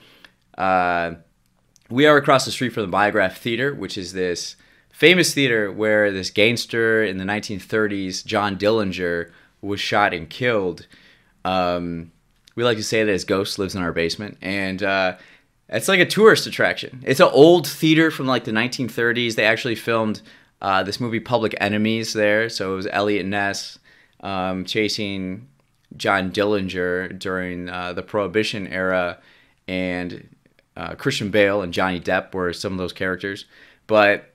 uh, 0.58 1.12
we 1.88 2.06
are 2.06 2.16
across 2.16 2.44
the 2.44 2.50
street 2.50 2.72
from 2.72 2.82
the 2.82 2.88
Biograph 2.88 3.38
Theater, 3.38 3.74
which 3.74 3.96
is 3.96 4.12
this 4.12 4.56
famous 5.00 5.32
theater 5.32 5.72
where 5.72 6.12
this 6.12 6.28
gangster 6.28 7.02
in 7.02 7.16
the 7.16 7.24
1930s, 7.24 8.22
John 8.22 8.58
Dillinger, 8.58 9.30
was 9.62 9.80
shot 9.80 10.12
and 10.12 10.28
killed. 10.28 10.86
Um, 11.42 12.12
we 12.54 12.64
like 12.64 12.76
to 12.76 12.84
say 12.84 13.02
that 13.02 13.10
his 13.10 13.24
ghost 13.24 13.58
lives 13.58 13.74
in 13.74 13.80
our 13.80 13.94
basement, 13.94 14.36
and 14.42 14.82
uh, 14.82 15.16
it's 15.70 15.88
like 15.88 16.00
a 16.00 16.06
tourist 16.06 16.46
attraction. 16.46 17.02
It's 17.06 17.18
an 17.18 17.30
old 17.32 17.66
theater 17.66 18.10
from 18.10 18.26
like 18.26 18.44
the 18.44 18.52
1930s. 18.52 19.36
They 19.36 19.46
actually 19.46 19.74
filmed 19.74 20.20
uh, 20.60 20.82
this 20.82 21.00
movie 21.00 21.18
Public 21.18 21.54
Enemies 21.58 22.12
there, 22.12 22.50
so 22.50 22.74
it 22.74 22.76
was 22.76 22.86
Eliot 22.90 23.24
Ness 23.24 23.78
um, 24.20 24.66
chasing 24.66 25.48
John 25.96 26.30
Dillinger 26.30 27.18
during 27.18 27.70
uh, 27.70 27.94
the 27.94 28.02
Prohibition 28.02 28.66
era, 28.66 29.16
and 29.66 30.28
uh, 30.76 30.94
Christian 30.96 31.30
Bale 31.30 31.62
and 31.62 31.72
Johnny 31.72 32.00
Depp 32.00 32.34
were 32.34 32.52
some 32.52 32.72
of 32.72 32.78
those 32.78 32.92
characters. 32.92 33.46
But 33.86 34.29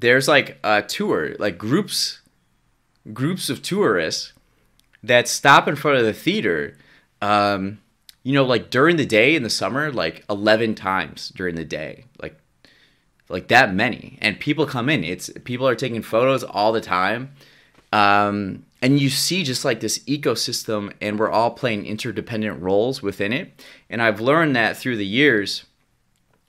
there's 0.00 0.28
like 0.28 0.58
a 0.62 0.82
tour, 0.82 1.34
like 1.38 1.58
groups, 1.58 2.20
groups 3.12 3.50
of 3.50 3.62
tourists 3.62 4.32
that 5.02 5.28
stop 5.28 5.68
in 5.68 5.76
front 5.76 5.98
of 5.98 6.04
the 6.04 6.12
theater. 6.12 6.76
Um, 7.20 7.78
you 8.22 8.32
know, 8.32 8.44
like 8.44 8.70
during 8.70 8.96
the 8.96 9.06
day 9.06 9.34
in 9.34 9.42
the 9.42 9.50
summer, 9.50 9.90
like 9.92 10.24
eleven 10.28 10.74
times 10.74 11.30
during 11.30 11.54
the 11.54 11.64
day, 11.64 12.04
like 12.20 12.38
like 13.28 13.48
that 13.48 13.74
many, 13.74 14.18
and 14.20 14.38
people 14.38 14.66
come 14.66 14.88
in. 14.88 15.04
It's 15.04 15.30
people 15.44 15.66
are 15.66 15.74
taking 15.74 16.02
photos 16.02 16.44
all 16.44 16.72
the 16.72 16.80
time. 16.80 17.32
Um, 17.92 18.64
and 18.80 19.00
you 19.00 19.08
see 19.08 19.42
just 19.42 19.64
like 19.64 19.80
this 19.80 19.98
ecosystem 20.00 20.92
and 21.00 21.18
we're 21.18 21.30
all 21.30 21.50
playing 21.50 21.86
interdependent 21.86 22.60
roles 22.62 23.02
within 23.02 23.32
it 23.32 23.64
and 23.90 24.02
i've 24.02 24.20
learned 24.20 24.54
that 24.54 24.76
through 24.76 24.96
the 24.96 25.06
years 25.06 25.64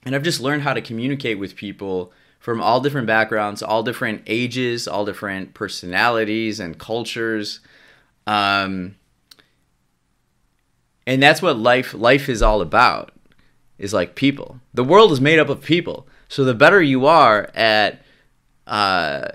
and 0.04 0.14
i've 0.14 0.22
just 0.22 0.40
learned 0.40 0.62
how 0.62 0.74
to 0.74 0.80
communicate 0.80 1.38
with 1.38 1.56
people 1.56 2.12
from 2.40 2.60
all 2.60 2.80
different 2.80 3.06
backgrounds, 3.06 3.62
all 3.62 3.84
different 3.84 4.22
ages, 4.26 4.88
all 4.88 5.04
different 5.04 5.54
personalities 5.54 6.58
and 6.58 6.78
cultures. 6.78 7.60
Um, 8.26 8.96
and 11.06 11.22
that's 11.22 11.42
what 11.42 11.58
life 11.58 11.94
life 11.94 12.28
is 12.28 12.42
all 12.42 12.60
about. 12.60 13.12
is 13.78 13.94
like 13.94 14.14
people. 14.14 14.60
The 14.74 14.84
world 14.84 15.12
is 15.12 15.20
made 15.20 15.38
up 15.38 15.48
of 15.48 15.62
people. 15.62 16.06
So 16.28 16.44
the 16.44 16.54
better 16.54 16.82
you 16.82 17.06
are 17.06 17.50
at 17.54 18.02
uh, 18.66 19.28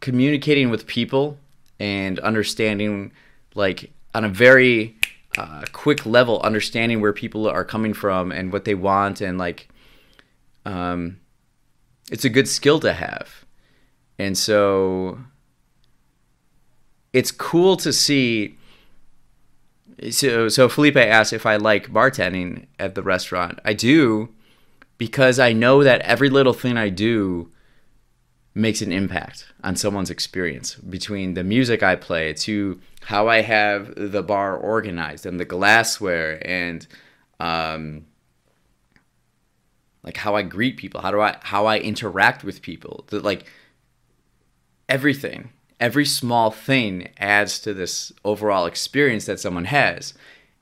communicating 0.00 0.70
with 0.70 0.86
people 0.86 1.38
and 1.78 2.18
understanding, 2.20 3.12
like 3.54 3.90
on 4.14 4.24
a 4.24 4.28
very 4.28 4.96
uh, 5.36 5.64
quick 5.72 6.06
level, 6.06 6.40
understanding 6.42 7.00
where 7.00 7.12
people 7.12 7.48
are 7.48 7.64
coming 7.64 7.92
from 7.92 8.32
and 8.32 8.52
what 8.52 8.64
they 8.64 8.74
want, 8.74 9.20
and 9.20 9.38
like, 9.38 9.68
um, 10.64 11.18
it's 12.10 12.24
a 12.24 12.30
good 12.30 12.48
skill 12.48 12.80
to 12.80 12.92
have. 12.92 13.44
And 14.18 14.36
so 14.36 15.18
it's 17.12 17.30
cool 17.30 17.76
to 17.78 17.92
see 17.92 18.58
so 20.10 20.48
so 20.48 20.68
Felipe 20.68 20.96
asked 20.96 21.32
if 21.32 21.46
I 21.46 21.56
like 21.56 21.92
bartending 21.92 22.66
at 22.78 22.94
the 22.94 23.02
restaurant. 23.02 23.58
I 23.64 23.72
do 23.72 24.28
because 24.98 25.38
I 25.38 25.52
know 25.52 25.82
that 25.82 26.00
every 26.02 26.30
little 26.30 26.52
thing 26.52 26.76
I 26.76 26.88
do 26.88 27.50
makes 28.54 28.80
an 28.80 28.90
impact 28.92 29.46
on 29.62 29.76
someone's 29.76 30.10
experience 30.10 30.74
between 30.76 31.34
the 31.34 31.44
music 31.44 31.82
I 31.82 31.96
play 31.96 32.32
to 32.32 32.80
how 33.02 33.28
I 33.28 33.42
have 33.42 33.92
the 33.96 34.22
bar 34.22 34.56
organized 34.56 35.26
and 35.26 35.38
the 35.38 35.44
glassware 35.44 36.42
and 36.46 36.86
um, 37.38 38.06
like 40.06 40.16
how 40.16 40.36
I 40.36 40.42
greet 40.42 40.78
people, 40.78 41.02
how 41.02 41.10
do 41.10 41.20
I 41.20 41.36
how 41.42 41.66
I 41.66 41.78
interact 41.78 42.44
with 42.44 42.62
people. 42.62 43.04
The, 43.08 43.20
like 43.20 43.44
everything 44.88 45.50
every 45.80 46.06
small 46.06 46.50
thing 46.50 47.08
adds 47.18 47.58
to 47.60 47.74
this 47.74 48.12
overall 48.24 48.66
experience 48.66 49.26
that 49.26 49.40
someone 49.40 49.66
has. 49.66 50.14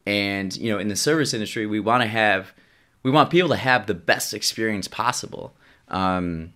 And, 0.07 0.55
you 0.57 0.71
know, 0.71 0.79
in 0.79 0.89
the 0.89 0.97
service 0.97 1.33
industry, 1.33 1.67
we 1.67 1.81
want 1.81 2.03
to 2.03 2.09
have, 2.09 2.53
we 3.03 3.11
want 3.11 3.31
people 3.31 3.49
to 3.51 3.57
have 3.57 3.87
the 3.87 3.95
best 3.95 4.35
experience 4.35 4.89
possible. 4.89 5.55
Um, 5.89 6.53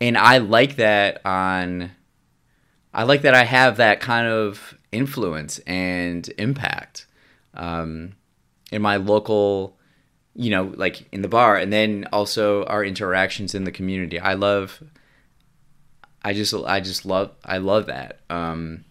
and 0.00 0.16
I 0.16 0.38
like 0.38 0.76
that 0.76 1.24
on, 1.24 1.90
I 2.94 3.02
like 3.02 3.22
that 3.22 3.34
I 3.34 3.44
have 3.44 3.76
that 3.76 4.00
kind 4.00 4.26
of 4.26 4.76
influence 4.90 5.58
and 5.60 6.28
impact 6.38 7.06
um, 7.54 8.14
in 8.72 8.80
my 8.80 8.96
local, 8.96 9.76
you 10.38 10.50
know, 10.50 10.72
like 10.76 11.06
in 11.12 11.22
the 11.22 11.28
bar, 11.28 11.56
and 11.56 11.72
then 11.72 12.06
also 12.12 12.64
our 12.64 12.84
interactions 12.84 13.54
in 13.54 13.64
the 13.64 13.72
community. 13.72 14.18
I 14.18 14.34
love 14.34 14.80
I 16.22 16.32
just 16.32 16.54
I 16.54 16.80
just 16.80 17.04
love 17.04 17.32
I 17.44 17.58
love 17.58 17.86
that. 17.86 18.20
Um, 18.28 18.84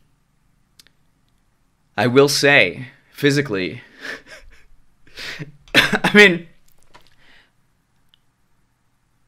I 1.97 2.07
will 2.07 2.29
say 2.29 2.87
physically. 3.11 3.81
I 5.75 6.11
mean, 6.13 6.47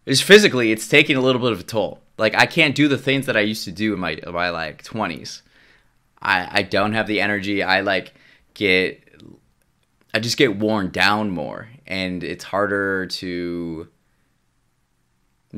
it's 0.05 0.21
physically 0.21 0.71
it's 0.71 0.87
taking 0.87 1.15
a 1.17 1.21
little 1.21 1.41
bit 1.41 1.51
of 1.51 1.59
a 1.59 1.63
toll. 1.63 2.01
Like 2.17 2.35
I 2.35 2.45
can't 2.45 2.75
do 2.75 2.87
the 2.87 2.97
things 2.97 3.25
that 3.25 3.37
I 3.37 3.41
used 3.41 3.65
to 3.65 3.71
do 3.71 3.93
in 3.93 3.99
my 3.99 4.11
in 4.11 4.33
my 4.33 4.49
like 4.49 4.83
twenties. 4.83 5.41
I 6.21 6.59
I 6.59 6.61
don't 6.63 6.93
have 6.93 7.07
the 7.07 7.21
energy. 7.21 7.63
I 7.63 7.81
like 7.81 8.13
get 8.53 9.03
I 10.13 10.19
just 10.19 10.37
get 10.37 10.57
worn 10.57 10.89
down 10.89 11.31
more, 11.31 11.69
and 11.85 12.23
it's 12.23 12.45
harder 12.45 13.05
to 13.05 13.87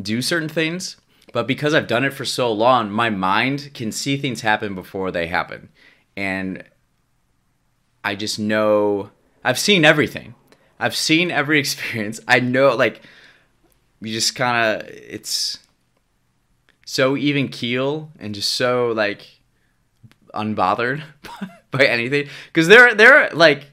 do 0.02 0.22
certain 0.22 0.50
things 0.50 0.98
but 1.32 1.48
because 1.48 1.74
I've 1.74 1.88
done 1.88 2.04
it 2.04 2.14
for 2.14 2.26
so 2.26 2.52
long, 2.52 2.92
my 2.92 3.10
mind 3.10 3.72
can 3.74 3.92
see 3.92 4.18
things 4.18 4.42
happen 4.42 4.76
before 4.76 5.12
they 5.12 5.28
happen. 5.28 5.70
And 6.18 6.64
I 8.04 8.16
just 8.16 8.38
know 8.38 9.12
I've 9.44 9.60
seen 9.60 9.86
everything. 9.86 10.36
I've 10.80 10.96
seen 10.96 11.32
every 11.32 11.60
experience. 11.64 12.20
I 12.28 12.40
know 12.40 12.76
like 12.76 13.02
you 14.02 14.12
just 14.12 14.36
kind 14.36 14.82
of 14.82 14.88
it's 14.88 15.60
so 16.86 17.16
even 17.16 17.48
keel 17.48 18.12
and 18.20 18.36
just 18.36 18.54
so 18.56 18.92
like 18.92 19.40
unbothered 20.34 21.04
by 21.72 21.86
anything 21.86 22.28
because 22.48 22.68
they're 22.68 22.96
they're 22.96 23.30
like 23.30 23.66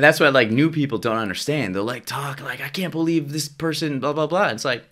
that's 0.00 0.20
what 0.20 0.32
like 0.32 0.50
new 0.50 0.70
people 0.70 0.98
don't 0.98 1.18
understand. 1.18 1.74
They'll 1.74 1.84
like 1.84 2.06
talk 2.06 2.40
like 2.40 2.60
I 2.60 2.68
can't 2.68 2.92
believe 2.92 3.32
this 3.32 3.48
person 3.48 4.00
blah 4.00 4.12
blah 4.12 4.26
blah. 4.26 4.48
It's 4.48 4.64
like 4.64 4.84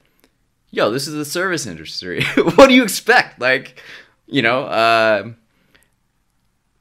yo, 0.71 0.91
this 0.91 1.07
is 1.07 1.15
the 1.15 1.25
service 1.25 1.67
industry. 1.67 2.25
what 2.37 2.69
do 2.69 2.75
you 2.75 2.83
expect? 2.83 3.41
Like, 3.41 3.83
you 4.27 4.43
know, 4.43 4.65
uh, 4.65 5.31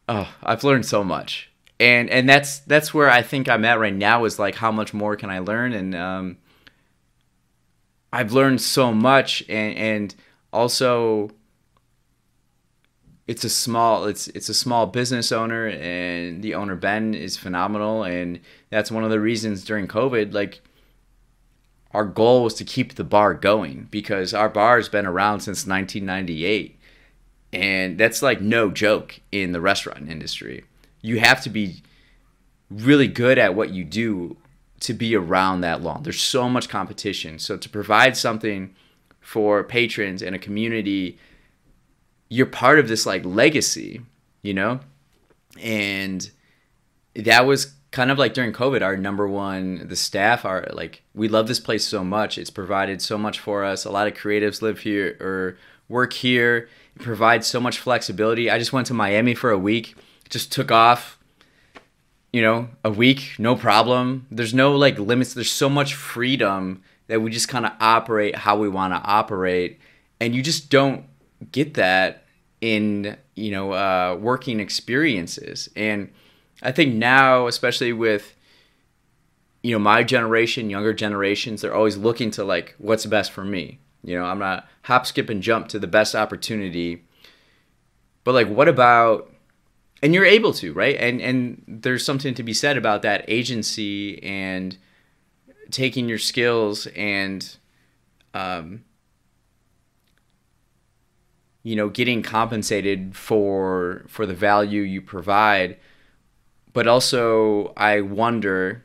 oh, 0.08 0.30
I've 0.44 0.64
learned 0.64 0.86
so 0.86 1.04
much, 1.04 1.50
and 1.80 2.10
and 2.10 2.30
that's 2.30 2.60
that's 2.60 2.94
where 2.94 3.10
I 3.10 3.22
think 3.22 3.50
I'm 3.50 3.66
at 3.66 3.80
right 3.80 3.94
now. 3.94 4.26
Is 4.26 4.40
like, 4.40 4.56
how 4.56 4.72
much 4.72 4.94
more 4.94 5.16
can 5.16 5.30
I 5.30 5.40
learn? 5.40 5.74
And 5.74 5.96
um, 5.96 6.38
I've 8.14 8.32
learned 8.32 8.62
so 8.62 8.94
much, 8.94 9.44
and 9.50 9.76
and 9.78 10.16
also. 10.54 11.32
It's 13.30 13.44
a 13.44 13.50
small 13.50 14.06
it's 14.06 14.28
it's 14.30 14.50
a 14.50 14.56
small 14.56 14.88
business 14.88 15.32
owner 15.32 15.68
and 15.68 16.42
the 16.42 16.56
owner 16.56 16.76
Ben 16.76 17.14
is 17.14 17.38
phenomenal 17.38 18.04
and 18.04 18.40
that's 18.72 18.92
one 18.92 19.04
of 19.04 19.12
the 19.12 19.20
reasons 19.20 19.64
during 19.64 19.88
COVID 19.88 20.34
like 20.34 20.62
our 21.92 22.06
goal 22.06 22.44
was 22.44 22.56
to 22.56 22.64
keep 22.64 22.96
the 22.96 23.04
bar 23.04 23.36
going 23.36 23.88
because 23.92 24.34
our 24.34 24.50
bar 24.50 24.78
has 24.78 24.90
been 24.90 25.06
around 25.06 25.42
since 25.42 25.68
1998 25.68 26.80
and 27.54 28.00
that's 28.00 28.24
like 28.24 28.42
no 28.42 28.72
joke 28.72 29.20
in 29.32 29.52
the 29.52 29.62
restaurant 29.62 30.10
industry. 30.10 30.66
You 31.04 31.20
have 31.20 31.44
to 31.44 31.52
be 31.52 31.84
really 32.72 33.08
good 33.08 33.38
at 33.38 33.54
what 33.54 33.70
you 33.70 33.84
do 33.84 34.38
to 34.80 34.94
be 34.96 35.16
around 35.16 35.62
that 35.62 35.84
long. 35.84 36.02
There's 36.02 36.20
so 36.20 36.50
much 36.50 36.68
competition. 36.68 37.38
So 37.38 37.58
to 37.58 37.70
provide 37.70 38.18
something 38.18 38.74
for 39.20 39.64
patrons 39.64 40.24
and 40.24 40.36
a 40.36 40.40
community 40.40 41.20
you're 42.30 42.46
part 42.46 42.80
of 42.80 42.88
this 42.88 43.06
like 43.06 43.26
legacy 43.26 44.02
you 44.42 44.54
know 44.54 44.80
and 45.60 46.32
that 47.16 47.46
was 47.46 47.74
kind 47.92 48.12
of 48.12 48.20
like 48.20 48.34
during 48.34 48.54
COVID, 48.54 48.82
our 48.82 48.96
number 48.96 49.28
one, 49.28 49.88
the 49.88 49.96
staff 49.96 50.46
are 50.46 50.68
like, 50.74 51.04
we 51.14 51.28
love 51.28 51.48
this 51.48 51.60
place 51.60 51.88
so 51.88 52.04
much. 52.04 52.38
It's 52.38 52.50
provided 52.50 53.02
so 53.02 53.18
much 53.18 53.40
for 53.40 53.64
us. 53.64 53.86
A 53.86 53.92
lot 53.92 54.08
of 54.08 54.14
creatives 54.14 54.62
live 54.62 54.80
here 54.80 55.18
or 55.20 55.58
work 55.88 56.14
here. 56.14 56.70
It 56.96 57.02
provides 57.02 57.48
so 57.48 57.60
much 57.60 57.80
flexibility. 57.80 58.50
I 58.50 58.60
just 58.60 58.74
went 58.74 58.88
to 58.88 58.94
Miami 58.94 59.34
for 59.34 59.50
a 59.50 59.58
week, 59.58 59.96
just 60.30 60.52
took 60.52 60.72
off, 60.72 61.18
you 62.32 62.42
know, 62.42 62.70
a 62.84 62.92
week, 62.92 63.36
no 63.40 63.56
problem. 63.56 64.28
There's 64.30 64.54
no 64.54 64.76
like 64.76 65.00
limits. 65.00 65.34
There's 65.34 65.52
so 65.52 65.70
much 65.70 65.96
freedom 65.96 66.84
that 67.08 67.22
we 67.22 67.32
just 67.32 67.48
kind 67.48 67.66
of 67.66 67.72
operate 67.80 68.36
how 68.36 68.56
we 68.56 68.70
want 68.70 68.94
to 68.94 69.02
operate. 69.10 69.80
And 70.20 70.36
you 70.36 70.44
just 70.44 70.70
don't 70.70 71.06
get 71.52 71.76
that 71.76 72.26
in, 72.62 73.18
you 73.36 73.52
know, 73.52 73.72
uh, 73.72 74.18
working 74.20 74.60
experiences. 74.60 75.70
And, 75.76 76.10
I 76.62 76.72
think 76.72 76.94
now, 76.94 77.48
especially 77.48 77.94
with 77.94 78.36
you 79.62 79.72
know 79.72 79.80
my 79.80 80.04
generation, 80.04 80.70
younger 80.70 80.94
generations, 80.94 81.62
they're 81.62 81.74
always 81.74 81.98
looking 81.98 82.32
to 82.32 82.44
like 82.44 82.76
what's 82.78 83.06
best 83.06 83.32
for 83.32 83.44
me. 83.44 83.80
You 84.04 84.18
know, 84.18 84.26
I'm 84.26 84.40
not 84.40 84.68
hop, 84.84 85.06
skip, 85.06 85.30
and 85.30 85.42
jump 85.42 85.68
to 85.70 85.80
the 85.80 85.88
best 85.88 86.16
opportunity. 86.16 87.04
But 88.24 88.34
like, 88.34 88.48
what 88.48 88.68
about? 88.68 89.32
And 90.02 90.14
you're 90.14 90.26
able 90.26 90.54
to, 90.54 90.74
right? 90.74 90.96
And 90.96 91.22
and 91.22 91.64
there's 91.68 92.06
something 92.06 92.34
to 92.36 92.44
be 92.44 92.54
said 92.54 92.78
about 92.78 93.02
that 93.02 93.26
agency 93.28 94.22
and 94.24 94.78
taking 95.72 96.10
your 96.10 96.18
skills 96.18 96.88
and, 96.96 97.56
um, 98.34 98.84
you 101.64 101.76
know, 101.76 101.90
getting 101.90 102.24
compensated 102.24 103.16
for 103.16 104.06
for 104.08 104.26
the 104.26 104.34
value 104.34 104.82
you 104.82 105.02
provide 105.02 105.78
but 106.74 106.88
also 106.88 107.74
I 107.76 108.02
wonder 108.02 108.84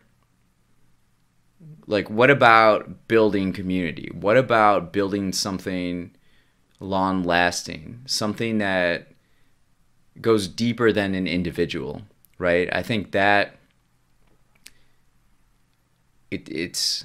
like 1.86 2.08
what 2.08 2.30
about 2.30 3.08
building 3.08 3.52
community? 3.52 4.10
What 4.12 4.36
about 4.36 4.92
building 4.92 5.32
something 5.32 6.14
long 6.80 7.24
lasting? 7.24 8.02
Something 8.06 8.58
that 8.58 9.08
goes 10.20 10.48
deeper 10.48 10.92
than 10.92 11.14
an 11.14 11.26
individual, 11.26 12.02
right? 12.38 12.68
I 12.72 12.82
think 12.82 13.12
that 13.12 13.56
it, 16.30 16.48
it's 16.48 17.04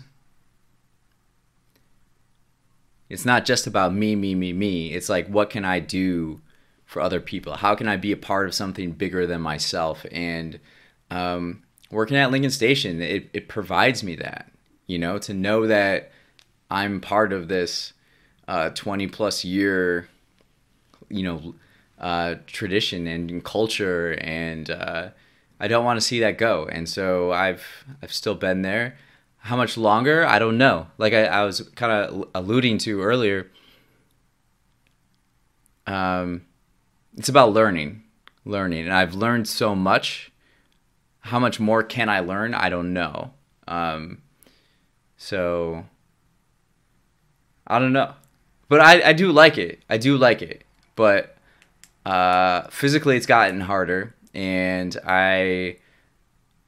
it's 3.10 3.26
not 3.26 3.46
just 3.46 3.68
about 3.68 3.94
me, 3.94 4.16
me, 4.16 4.36
me, 4.36 4.54
me. 4.54 4.94
It's 4.94 5.10
like 5.10 5.28
what 5.28 5.50
can 5.50 5.66
I 5.66 5.80
do 5.80 6.42
for 6.86 7.02
other 7.02 7.20
people? 7.20 7.56
How 7.56 7.76
can 7.76 7.88
I 7.88 7.98
be 7.98 8.12
a 8.12 8.18
part 8.18 8.48
of 8.48 8.56
something 8.56 8.92
bigger 8.92 9.28
than 9.28 9.42
myself? 9.42 10.06
And 10.12 10.60
um, 11.12 11.64
working 11.92 12.18
at 12.18 12.32
Lincoln 12.32 12.52
Station, 12.52 13.02
it, 13.02 13.30
it 13.34 13.48
provides 13.48 14.04
me 14.04 14.16
that, 14.18 14.52
you 14.88 15.00
know, 15.00 15.18
to 15.20 15.34
know 15.34 15.68
that 15.68 16.12
I'm 16.72 17.02
part 17.02 17.34
of 17.34 17.48
this 17.48 17.94
uh, 18.48 18.70
20 18.70 19.08
plus 19.08 19.44
year, 19.44 20.08
you 21.10 21.24
know, 21.24 21.56
uh, 22.00 22.36
tradition 22.48 23.08
and 23.08 23.44
culture 23.44 24.14
and 24.22 24.70
uh, 24.70 25.10
I 25.60 25.68
don't 25.68 25.84
want 25.84 25.98
to 26.00 26.06
see 26.06 26.20
that 26.22 26.38
go. 26.38 26.66
And 26.72 26.88
so 26.88 27.32
I've 27.32 27.66
I've 28.02 28.14
still 28.14 28.36
been 28.36 28.62
there. 28.62 28.98
How 29.40 29.56
much 29.56 29.78
longer? 29.78 30.26
I 30.26 30.38
don't 30.40 30.58
know. 30.58 30.88
Like 30.98 31.14
I, 31.14 31.26
I 31.26 31.44
was 31.46 31.62
kind 31.76 31.92
of 31.92 32.30
alluding 32.36 32.78
to 32.80 33.02
earlier. 33.02 33.50
Um, 35.88 36.46
it's 37.18 37.30
about 37.30 37.54
learning, 37.54 38.04
learning, 38.46 38.86
and 38.86 38.94
I've 38.94 39.16
learned 39.16 39.48
so 39.48 39.76
much. 39.76 40.32
How 41.22 41.40
much 41.40 41.60
more 41.60 41.84
can 41.84 42.10
I 42.10 42.20
learn? 42.20 42.54
I 42.54 42.70
don't 42.70 42.94
know. 42.94 43.32
Um, 43.68 44.22
so 45.18 45.86
I 47.68 47.80
don't 47.80 47.94
know, 47.94 48.14
but 48.68 48.82
I 48.82 49.10
I 49.10 49.14
do 49.14 49.32
like 49.32 49.58
it. 49.58 49.84
I 49.90 49.98
do 49.98 50.18
like 50.18 50.42
it, 50.42 50.64
but 50.96 51.38
uh, 52.06 52.64
physically 52.70 53.18
it's 53.18 53.26
gotten 53.26 53.62
harder, 53.62 54.16
and 54.34 54.98
I 55.06 55.78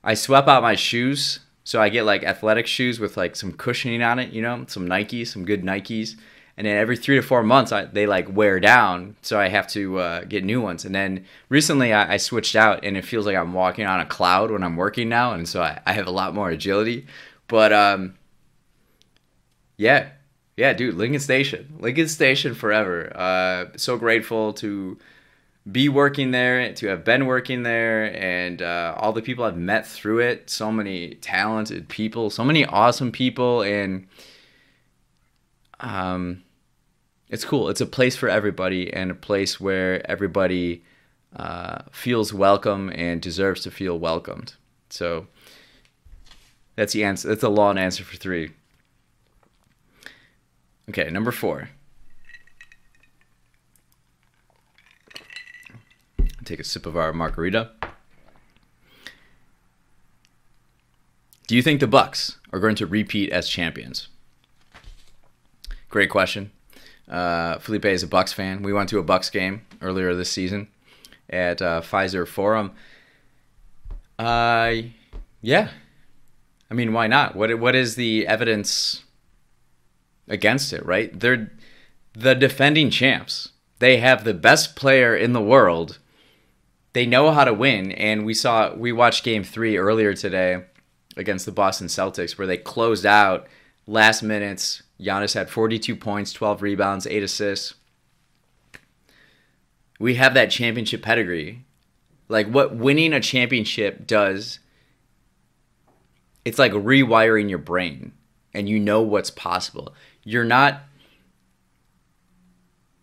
I 0.03 0.13
swap 0.15 0.47
out 0.47 0.63
my 0.63 0.75
shoes. 0.75 1.39
So 1.63 1.81
I 1.81 1.89
get 1.89 2.03
like 2.03 2.23
athletic 2.23 2.67
shoes 2.67 2.99
with 2.99 3.17
like 3.17 3.35
some 3.35 3.53
cushioning 3.53 4.01
on 4.01 4.19
it, 4.19 4.33
you 4.33 4.41
know, 4.41 4.65
some 4.67 4.87
Nikes, 4.87 5.27
some 5.27 5.45
good 5.45 5.63
Nikes. 5.63 6.15
And 6.57 6.67
then 6.67 6.77
every 6.77 6.97
three 6.97 7.15
to 7.15 7.21
four 7.21 7.43
months 7.43 7.71
I, 7.71 7.85
they 7.85 8.05
like 8.05 8.35
wear 8.35 8.59
down. 8.59 9.15
So 9.21 9.39
i 9.39 9.47
have 9.47 9.67
to 9.69 9.99
uh, 9.99 10.23
get 10.25 10.43
new 10.43 10.61
ones. 10.61 10.85
And 10.85 10.93
then 10.93 11.25
recently 11.49 11.93
I, 11.93 12.13
I, 12.13 12.17
switched 12.17 12.55
out 12.55 12.83
and 12.83 12.97
it 12.97 13.05
feels 13.05 13.25
like 13.25 13.35
i'm 13.35 13.53
walking 13.53 13.85
on 13.85 13.99
a 13.99 14.05
cloud 14.05 14.51
when 14.51 14.63
i'm 14.63 14.75
working 14.75 15.09
now. 15.09 15.33
And 15.33 15.47
so 15.47 15.61
i, 15.61 15.79
I 15.85 15.93
have 15.93 16.07
a 16.07 16.11
lot 16.11 16.33
more 16.33 16.49
agility. 16.49 17.07
But 17.47 17.71
um, 17.71 18.15
yeah. 19.77 20.09
Yeah 20.57 20.73
dude 20.73 20.95
lincoln 20.95 21.21
station. 21.21 21.77
Lincoln 21.79 22.07
station 22.07 22.53
forever. 22.53 23.11
Uh, 23.15 23.65
so 23.77 23.97
grateful 23.97 24.53
to 24.53 24.97
be 25.69 25.89
working 25.89 26.31
there 26.31 26.73
to 26.73 26.87
have 26.87 27.03
been 27.03 27.25
working 27.25 27.63
there 27.63 28.15
and 28.15 28.61
uh, 28.61 28.95
all 28.97 29.13
the 29.13 29.21
people 29.21 29.43
i've 29.43 29.57
met 29.57 29.85
through 29.85 30.19
it 30.19 30.49
so 30.49 30.71
many 30.71 31.15
talented 31.15 31.87
people 31.87 32.29
so 32.29 32.43
many 32.43 32.65
awesome 32.65 33.11
people 33.11 33.61
and 33.61 34.07
um, 35.81 36.43
it's 37.31 37.45
cool. 37.45 37.69
It's 37.69 37.81
a 37.81 37.85
place 37.85 38.15
for 38.15 38.29
everybody 38.29 38.91
and 38.93 39.09
a 39.09 39.15
place 39.15 39.59
where 39.59 40.05
everybody 40.09 40.83
uh, 41.35 41.83
feels 41.91 42.33
welcome 42.33 42.91
and 42.93 43.21
deserves 43.21 43.61
to 43.63 43.71
feel 43.71 43.97
welcomed. 43.97 44.55
So 44.89 45.27
that's 46.75 46.93
the 46.93 47.03
answer. 47.03 47.29
That's 47.29 47.43
a 47.43 47.49
long 47.49 47.77
answer 47.77 48.03
for 48.03 48.17
three. 48.17 48.51
Okay, 50.89 51.09
number 51.09 51.31
four. 51.31 51.69
Take 56.45 56.59
a 56.59 56.63
sip 56.63 56.85
of 56.85 56.97
our 56.97 57.13
margarita. 57.13 57.71
Do 61.47 61.55
you 61.55 61.61
think 61.61 61.79
the 61.79 61.87
Bucks 61.87 62.37
are 62.53 62.59
going 62.59 62.75
to 62.75 62.85
repeat 62.85 63.29
as 63.31 63.49
champions? 63.49 64.07
Great 65.89 66.09
question. 66.09 66.51
Uh, 67.09 67.59
Felipe 67.59 67.85
is 67.85 68.03
a 68.03 68.07
Bucks 68.07 68.31
fan. 68.31 68.63
We 68.63 68.71
went 68.71 68.87
to 68.89 68.99
a 68.99 69.03
Bucks 69.03 69.29
game 69.29 69.65
earlier 69.81 70.15
this 70.15 70.31
season 70.31 70.69
at 71.29 71.61
uh, 71.61 71.81
Fiserv 71.81 72.29
Forum. 72.29 72.71
Uh, 74.17 74.75
yeah. 75.41 75.69
I 76.69 76.73
mean, 76.73 76.93
why 76.93 77.07
not? 77.07 77.35
What 77.35 77.59
what 77.59 77.75
is 77.75 77.95
the 77.95 78.25
evidence 78.27 79.03
against 80.29 80.71
it? 80.71 80.85
Right? 80.85 81.19
They're 81.19 81.51
the 82.13 82.33
defending 82.33 82.89
champs. 82.89 83.49
They 83.79 83.97
have 83.97 84.23
the 84.23 84.33
best 84.33 84.75
player 84.75 85.15
in 85.15 85.33
the 85.33 85.41
world. 85.41 85.99
They 86.93 87.05
know 87.05 87.31
how 87.31 87.45
to 87.45 87.53
win, 87.53 87.91
and 87.93 88.25
we 88.25 88.33
saw 88.33 88.73
we 88.73 88.91
watched 88.91 89.23
Game 89.23 89.43
Three 89.43 89.77
earlier 89.77 90.13
today 90.13 90.63
against 91.15 91.45
the 91.45 91.51
Boston 91.51 91.87
Celtics, 91.87 92.37
where 92.37 92.47
they 92.47 92.57
closed 92.57 93.05
out 93.05 93.47
last 93.87 94.23
minutes 94.23 94.83
Giannis 95.01 95.33
had 95.33 95.49
42 95.49 95.95
points, 95.95 96.31
12 96.31 96.61
rebounds, 96.61 97.07
8 97.07 97.23
assists. 97.23 97.73
We 99.99 100.15
have 100.15 100.33
that 100.35 100.51
championship 100.51 101.01
pedigree. 101.01 101.65
Like 102.29 102.47
what 102.47 102.75
winning 102.75 103.13
a 103.13 103.19
championship 103.19 104.07
does, 104.07 104.59
it's 106.45 106.59
like 106.59 106.71
rewiring 106.71 107.49
your 107.49 107.59
brain 107.59 108.13
and 108.53 108.69
you 108.69 108.79
know 108.79 109.01
what's 109.01 109.31
possible. 109.31 109.93
You're 110.23 110.45
not 110.45 110.83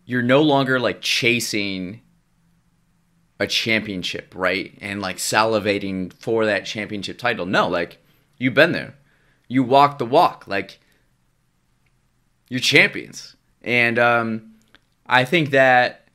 you're 0.05 0.23
no 0.23 0.41
longer 0.41 0.79
like 0.79 1.01
chasing 1.01 2.01
a 3.39 3.47
championship, 3.47 4.33
right? 4.35 4.77
And 4.81 5.01
like 5.01 5.17
salivating 5.17 6.11
for 6.13 6.45
that 6.45 6.65
championship 6.65 7.17
title. 7.17 7.45
No, 7.45 7.67
like 7.67 7.97
you've 8.37 8.53
been 8.53 8.73
there. 8.73 8.95
You 9.47 9.63
walk 9.63 9.97
the 9.97 10.05
walk. 10.05 10.47
Like 10.47 10.79
you're 12.49 12.59
champions. 12.59 13.35
And 13.61 13.97
um, 13.97 14.55
I 15.05 15.23
think 15.25 15.51
that 15.51 16.07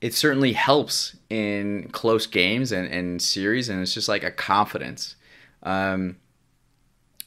it 0.00 0.14
certainly 0.14 0.52
helps 0.52 1.16
in 1.30 1.88
close 1.92 2.26
games 2.26 2.72
and, 2.72 2.92
and 2.92 3.22
series, 3.22 3.68
and 3.68 3.80
it's 3.80 3.94
just 3.94 4.08
like 4.08 4.24
a 4.24 4.30
confidence. 4.32 5.14
Um, 5.62 6.16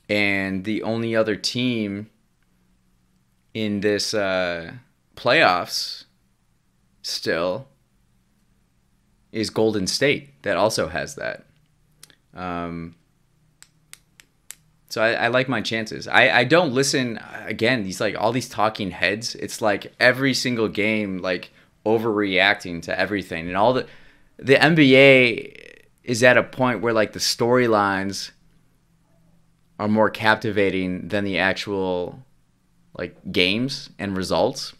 and 0.09 0.65
the 0.65 0.83
only 0.83 1.15
other 1.15 1.35
team 1.37 2.09
in 3.53 3.79
this 3.79 4.13
uh, 4.13 4.73
playoffs 5.15 6.03
still 7.01 7.67
is 9.35 9.49
Golden 9.49 9.85
State 9.85 10.41
that 10.43 10.55
also 10.55 10.87
has 10.87 11.15
that. 11.15 11.45
Um, 12.33 12.95
so 14.87 15.03
I, 15.03 15.11
I, 15.11 15.27
like 15.27 15.49
my 15.49 15.59
chances. 15.59 16.07
I, 16.07 16.29
I 16.29 16.43
don't 16.45 16.73
listen 16.73 17.19
again. 17.45 17.83
These 17.83 17.99
like 17.99 18.15
all 18.17 18.31
these 18.31 18.47
talking 18.47 18.91
heads. 18.91 19.35
It's 19.35 19.61
like 19.61 19.93
every 19.99 20.33
single 20.33 20.69
game, 20.69 21.17
like 21.17 21.51
overreacting 21.85 22.81
to 22.83 22.97
everything, 22.97 23.47
and 23.47 23.57
all 23.57 23.73
the 23.73 23.87
the 24.37 24.55
NBA 24.55 25.81
is 26.05 26.23
at 26.23 26.37
a 26.37 26.43
point 26.43 26.79
where 26.79 26.93
like 26.93 27.11
the 27.11 27.19
storylines 27.19 28.31
are 29.79 29.89
more 29.89 30.09
captivating 30.09 31.09
than 31.09 31.25
the 31.25 31.39
actual 31.39 32.23
like 32.97 33.17
games 33.33 33.89
and 33.99 34.15
results. 34.15 34.73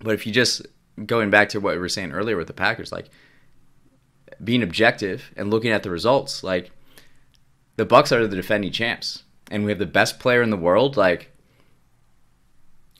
But 0.00 0.14
if 0.14 0.26
you 0.26 0.32
just 0.32 0.66
going 1.06 1.30
back 1.30 1.50
to 1.50 1.60
what 1.60 1.74
we 1.74 1.78
were 1.78 1.88
saying 1.88 2.10
earlier 2.10 2.36
with 2.36 2.48
the 2.48 2.52
Packers, 2.52 2.90
like 2.90 3.08
being 4.42 4.62
objective 4.62 5.32
and 5.36 5.50
looking 5.50 5.70
at 5.70 5.82
the 5.82 5.90
results, 5.90 6.42
like 6.42 6.70
the 7.76 7.84
Bucks 7.84 8.12
are 8.12 8.26
the 8.26 8.36
defending 8.36 8.72
champs 8.72 9.24
and 9.50 9.64
we 9.64 9.70
have 9.70 9.78
the 9.78 9.86
best 9.86 10.18
player 10.18 10.42
in 10.42 10.50
the 10.50 10.56
world, 10.56 10.96
like 10.96 11.30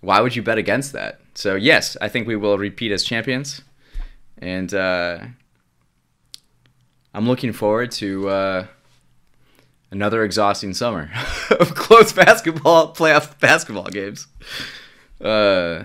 why 0.01 0.21
would 0.21 0.37
you 0.37 0.43
bet 0.43 0.59
against 0.59 0.93
that? 0.93 1.21
So 1.35 1.55
yes, 1.55 1.97
I 2.01 2.09
think 2.09 2.27
we 2.27 2.37
will 2.37 2.59
repeat 2.59 2.93
as 2.93 3.05
champions, 3.05 3.63
and 4.39 4.73
uh, 4.73 5.19
I'm 7.15 7.27
looking 7.27 7.53
forward 7.53 7.91
to 7.93 8.29
uh, 8.29 8.67
another 9.91 10.25
exhausting 10.25 10.75
summer 10.75 11.11
of 11.61 11.75
close 11.75 12.13
basketball 12.13 12.95
playoff 12.95 13.39
basketball 13.41 13.87
games. 13.87 14.27
Uh, 15.21 15.85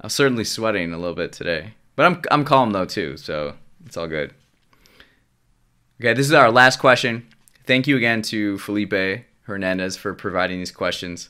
I'm 0.00 0.10
certainly 0.10 0.44
sweating 0.44 0.92
a 0.92 0.98
little 0.98 1.16
bit 1.16 1.32
today, 1.32 1.74
but 1.96 2.06
I'm 2.06 2.22
I'm 2.30 2.44
calm 2.44 2.70
though 2.70 2.84
too, 2.84 3.16
so 3.16 3.54
it's 3.84 3.96
all 3.96 4.08
good. 4.08 4.34
Okay, 6.00 6.14
this 6.14 6.24
is 6.24 6.32
our 6.32 6.50
last 6.50 6.78
question. 6.78 7.26
Thank 7.66 7.86
you 7.86 7.94
again 7.94 8.22
to 8.22 8.56
Felipe 8.56 9.22
Hernandez 9.42 9.98
for 9.98 10.14
providing 10.14 10.58
these 10.58 10.72
questions. 10.72 11.28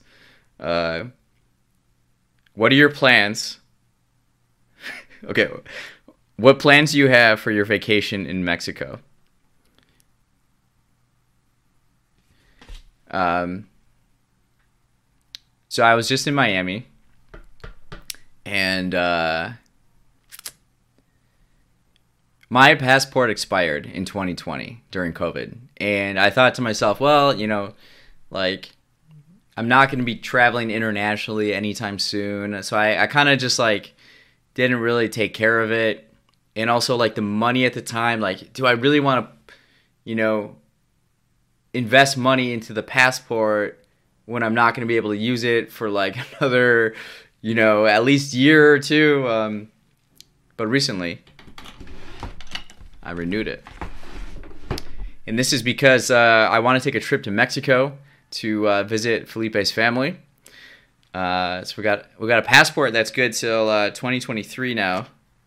Uh, 0.61 1.07
what 2.55 2.71
are 2.71 2.77
your 2.77 2.89
plans? 2.89 3.59
okay, 5.25 5.49
what 6.37 6.61
plans 6.61 6.93
do 6.93 6.99
you 6.99 7.09
have 7.09 7.41
for 7.41 7.51
your 7.51 7.65
vacation 7.65 8.27
in 8.27 8.45
Mexico? 8.45 9.01
Um, 13.11 13.67
so 15.69 15.83
I 15.83 15.97
was 15.97 16.07
just 16.07 16.29
in 16.29 16.35
Miami, 16.35 16.87
and 18.47 18.95
uh, 18.95 19.51
my 22.51 22.75
passport 22.75 23.31
expired 23.31 23.87
in 23.87 24.05
2020 24.05 24.83
during 24.91 25.15
COVID, 25.15 25.57
and 25.79 26.21
I 26.21 26.29
thought 26.29 26.55
to 26.57 26.63
myself, 26.63 27.01
well, 27.01 27.35
you 27.35 27.47
know 27.47 27.75
like, 28.31 28.71
I'm 29.57 29.69
not 29.69 29.91
going 29.91 29.99
to 29.99 30.05
be 30.05 30.17
traveling 30.17 30.71
internationally 30.71 31.53
anytime 31.53 31.99
soon. 31.99 32.63
So 32.63 32.77
I, 32.77 33.03
I 33.03 33.07
kind 33.07 33.29
of 33.29 33.39
just 33.39 33.59
like 33.59 33.95
didn't 34.55 34.79
really 34.79 35.09
take 35.09 35.35
care 35.35 35.61
of 35.61 35.71
it. 35.71 36.07
And 36.57 36.69
also, 36.69 36.97
like, 36.97 37.15
the 37.15 37.23
money 37.23 37.65
at 37.65 37.75
the 37.75 37.83
time, 37.83 38.21
like, 38.21 38.53
do 38.53 38.67
I 38.67 38.73
really 38.73 38.99
want 38.99 39.25
to, 39.27 39.55
you 40.05 40.17
know, 40.17 40.57
invest 41.73 42.17
money 42.17 42.53
into 42.53 42.73
the 42.73 42.83
passport 42.83 43.85
when 44.27 44.43
I'm 44.43 44.55
not 44.55 44.75
going 44.75 44.87
to 44.87 44.89
be 44.91 44.97
able 44.97 45.11
to 45.11 45.17
use 45.17 45.45
it 45.45 45.71
for 45.71 45.89
like 45.89 46.17
another, 46.41 46.95
you 47.41 47.55
know, 47.55 47.87
at 47.87 48.05
least 48.05 48.35
year 48.35 48.73
or 48.73 48.79
two? 48.79 49.29
Um, 49.29 49.71
but 50.57 50.67
recently, 50.67 51.23
I 53.03 53.13
renewed 53.13 53.49
it. 53.49 53.65
and 55.27 55.39
this 55.39 55.53
is 55.53 55.63
because 55.63 56.11
uh, 56.11 56.49
I 56.51 56.59
want 56.59 56.81
to 56.83 56.85
take 56.87 56.95
a 56.95 57.01
trip 57.01 57.23
to 57.25 57.31
Mexico 57.31 57.97
to 58.33 58.69
uh, 58.69 58.83
visit 58.85 59.29
Felipe's 59.29 59.71
family. 59.71 60.17
Uh, 61.13 61.65
so 61.65 61.75
we 61.77 61.83
got 61.83 62.07
we 62.19 62.29
got 62.29 62.39
a 62.39 62.43
passport 62.43 62.93
that's 62.93 63.11
good 63.11 63.33
till 63.33 63.69
uh, 63.69 63.91
2023 63.91 64.75
now, 64.75 65.07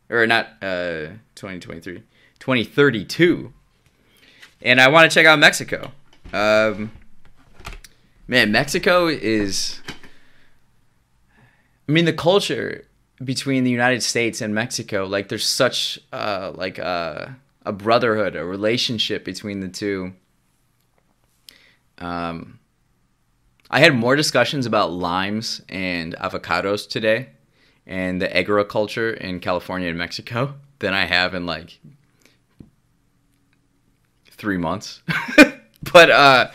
or 0.09 0.27
not 0.27 0.47
uh, 0.61 1.07
2023, 1.35 2.03
2032. 2.39 3.53
And 4.61 4.81
I 4.81 4.89
want 4.89 5.09
to 5.09 5.13
check 5.13 5.25
out 5.25 5.39
Mexico. 5.39 5.91
Um, 6.33 6.91
man, 8.27 8.51
Mexico 8.51 9.07
is. 9.07 9.81
I 11.87 11.91
mean, 11.91 12.05
the 12.05 12.13
culture 12.13 12.87
between 13.23 13.63
the 13.63 13.71
United 13.71 14.03
States 14.03 14.41
and 14.41 14.53
Mexico, 14.55 15.05
like 15.05 15.29
there's 15.29 15.45
such 15.45 15.99
uh, 16.11 16.51
like 16.55 16.79
a 17.65 17.71
brotherhood, 17.71 18.35
a 18.35 18.45
relationship 18.45 19.23
between 19.23 19.59
the 19.59 19.69
two. 19.69 20.13
Um, 21.97 22.59
I 23.69 23.79
had 23.79 23.95
more 23.95 24.15
discussions 24.15 24.65
about 24.65 24.91
limes 24.91 25.61
and 25.69 26.15
avocados 26.17 26.87
today 26.87 27.29
and 27.85 28.21
the 28.21 28.35
agriculture 28.35 29.11
in 29.13 29.39
California 29.39 29.89
and 29.89 29.97
Mexico 29.97 30.55
than 30.79 30.93
I 30.93 31.05
have 31.05 31.33
in 31.33 31.45
like 31.45 31.79
three 34.29 34.57
months. 34.57 35.01
but 35.93 36.09
uh, 36.09 36.51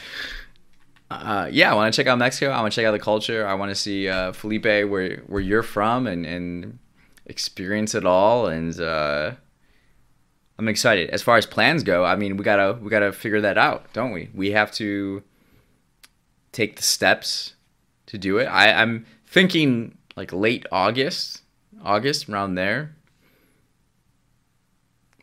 uh, 1.11 1.49
yeah, 1.51 1.73
I 1.73 1.75
want 1.75 1.93
to 1.93 1.97
check 1.97 2.07
out 2.07 2.19
Mexico. 2.19 2.51
I 2.51 2.61
want 2.61 2.73
to 2.73 2.77
check 2.81 2.87
out 2.87 2.93
the 2.93 2.99
culture. 2.99 3.47
I 3.47 3.55
want 3.55 3.71
to 3.71 3.75
see 3.75 4.09
uh, 4.09 4.33
Felipe 4.33 4.65
where 4.65 5.23
where 5.27 5.41
you're 5.41 5.63
from 5.63 6.07
and 6.07 6.27
and 6.27 6.79
experience 7.27 7.95
it 7.95 8.05
all. 8.05 8.47
And 8.47 8.79
uh, 8.79 9.33
I'm 10.59 10.69
excited. 10.69 11.11
As 11.11 11.23
far 11.23 11.37
as 11.37 11.47
plans 11.47 11.85
go, 11.85 12.05
I 12.05 12.17
mean, 12.17 12.37
we 12.37 12.45
gotta 12.45 12.79
we 12.83 12.91
gotta 12.91 13.13
figure 13.13 13.41
that 13.43 13.57
out, 13.57 13.93
don't 13.93 14.11
we? 14.13 14.29
We 14.35 14.51
have 14.53 14.73
to 14.73 15.23
take 16.53 16.77
the 16.77 16.83
steps 16.83 17.55
to 18.07 18.19
do 18.19 18.39
it. 18.39 18.47
I, 18.47 18.73
I'm 18.73 19.07
thinking 19.27 19.97
like 20.17 20.33
late 20.33 20.67
August, 20.73 21.43
August 21.85 22.29
around 22.29 22.57
there. 22.57 22.97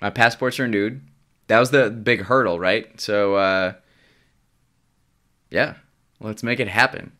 My 0.02 0.10
passport's 0.10 0.60
are 0.60 0.63
renewed. 0.63 1.02
That 1.48 1.60
was 1.60 1.71
the 1.71 1.89
big 1.89 2.21
hurdle, 2.21 2.60
right? 2.60 3.00
So 3.00 3.36
uh, 3.36 3.74
yeah, 5.50 5.76
let's 6.21 6.43
make 6.43 6.62
it 6.62 6.69
happen. 6.69 7.12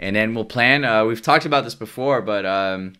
And 0.00 0.16
then 0.16 0.34
we'll 0.34 0.44
plan. 0.44 0.84
Uh, 0.84 1.04
we've 1.04 1.22
talked 1.22 1.46
about 1.46 1.62
this 1.62 1.76
before, 1.76 2.22
but 2.22 2.44
um, 2.44 2.94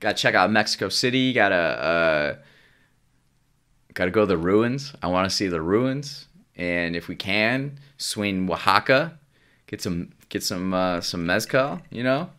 got 0.00 0.16
to 0.16 0.22
check 0.22 0.34
out 0.34 0.50
Mexico 0.50 0.88
City. 0.88 1.32
Got 1.32 1.50
to 1.50 1.54
uh, 1.54 2.36
got 3.94 4.04
to 4.06 4.10
go 4.10 4.20
to 4.22 4.26
the 4.26 4.36
ruins. 4.36 4.92
I 5.02 5.06
want 5.06 5.28
to 5.28 5.34
see 5.34 5.48
the 5.48 5.62
ruins, 5.62 6.26
and 6.56 6.94
if 6.94 7.08
we 7.08 7.16
can, 7.16 7.78
swing 7.96 8.50
Oaxaca 8.50 9.18
get 9.66 9.82
some 9.82 10.10
get 10.28 10.42
some 10.42 10.74
uh, 10.74 11.00
some 11.00 11.26
mezcal, 11.26 11.80
you 11.90 12.02
know. 12.02 12.30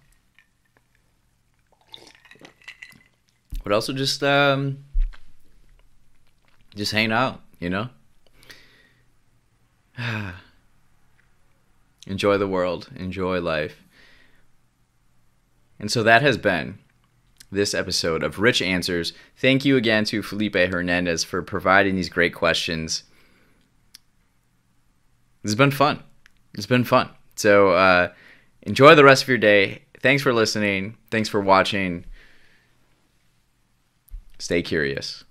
But 3.64 3.72
also 3.74 3.94
just 3.94 4.24
um, 4.24 4.86
just 6.76 6.92
hang 6.92 7.12
out, 7.12 7.42
you 7.60 7.70
know. 7.70 7.90
enjoy 12.08 12.38
the 12.38 12.48
world, 12.48 12.90
enjoy 12.96 13.42
life. 13.42 13.82
And 15.80 15.92
so 15.92 16.04
that 16.04 16.22
has 16.22 16.38
been 16.38 16.78
this 17.56 17.74
episode 17.74 18.24
of 18.24 18.40
Rich 18.40 18.62
Answers. 18.62 19.14
Thank 19.38 19.66
you 19.66 19.78
again 19.78 20.06
to 20.06 20.22
Felipe 20.22 20.56
Hernandez 20.56 21.24
for 21.24 21.42
providing 21.42 21.96
these 21.96 22.10
great 22.10 22.34
questions. 22.34 23.04
This 25.42 25.52
has 25.52 25.56
been 25.56 25.72
fun. 25.72 26.04
It's 26.54 26.66
been 26.66 26.84
fun. 26.84 27.10
So 27.36 27.72
uh, 27.72 28.12
enjoy 28.62 28.96
the 28.96 29.04
rest 29.04 29.24
of 29.24 29.30
your 29.30 29.38
day. 29.38 29.84
Thanks 30.02 30.24
for 30.24 30.34
listening. 30.34 30.98
Thanks 31.12 31.30
for 31.30 31.42
watching. 31.42 32.06
Stay 34.40 34.62
curious. 34.62 35.24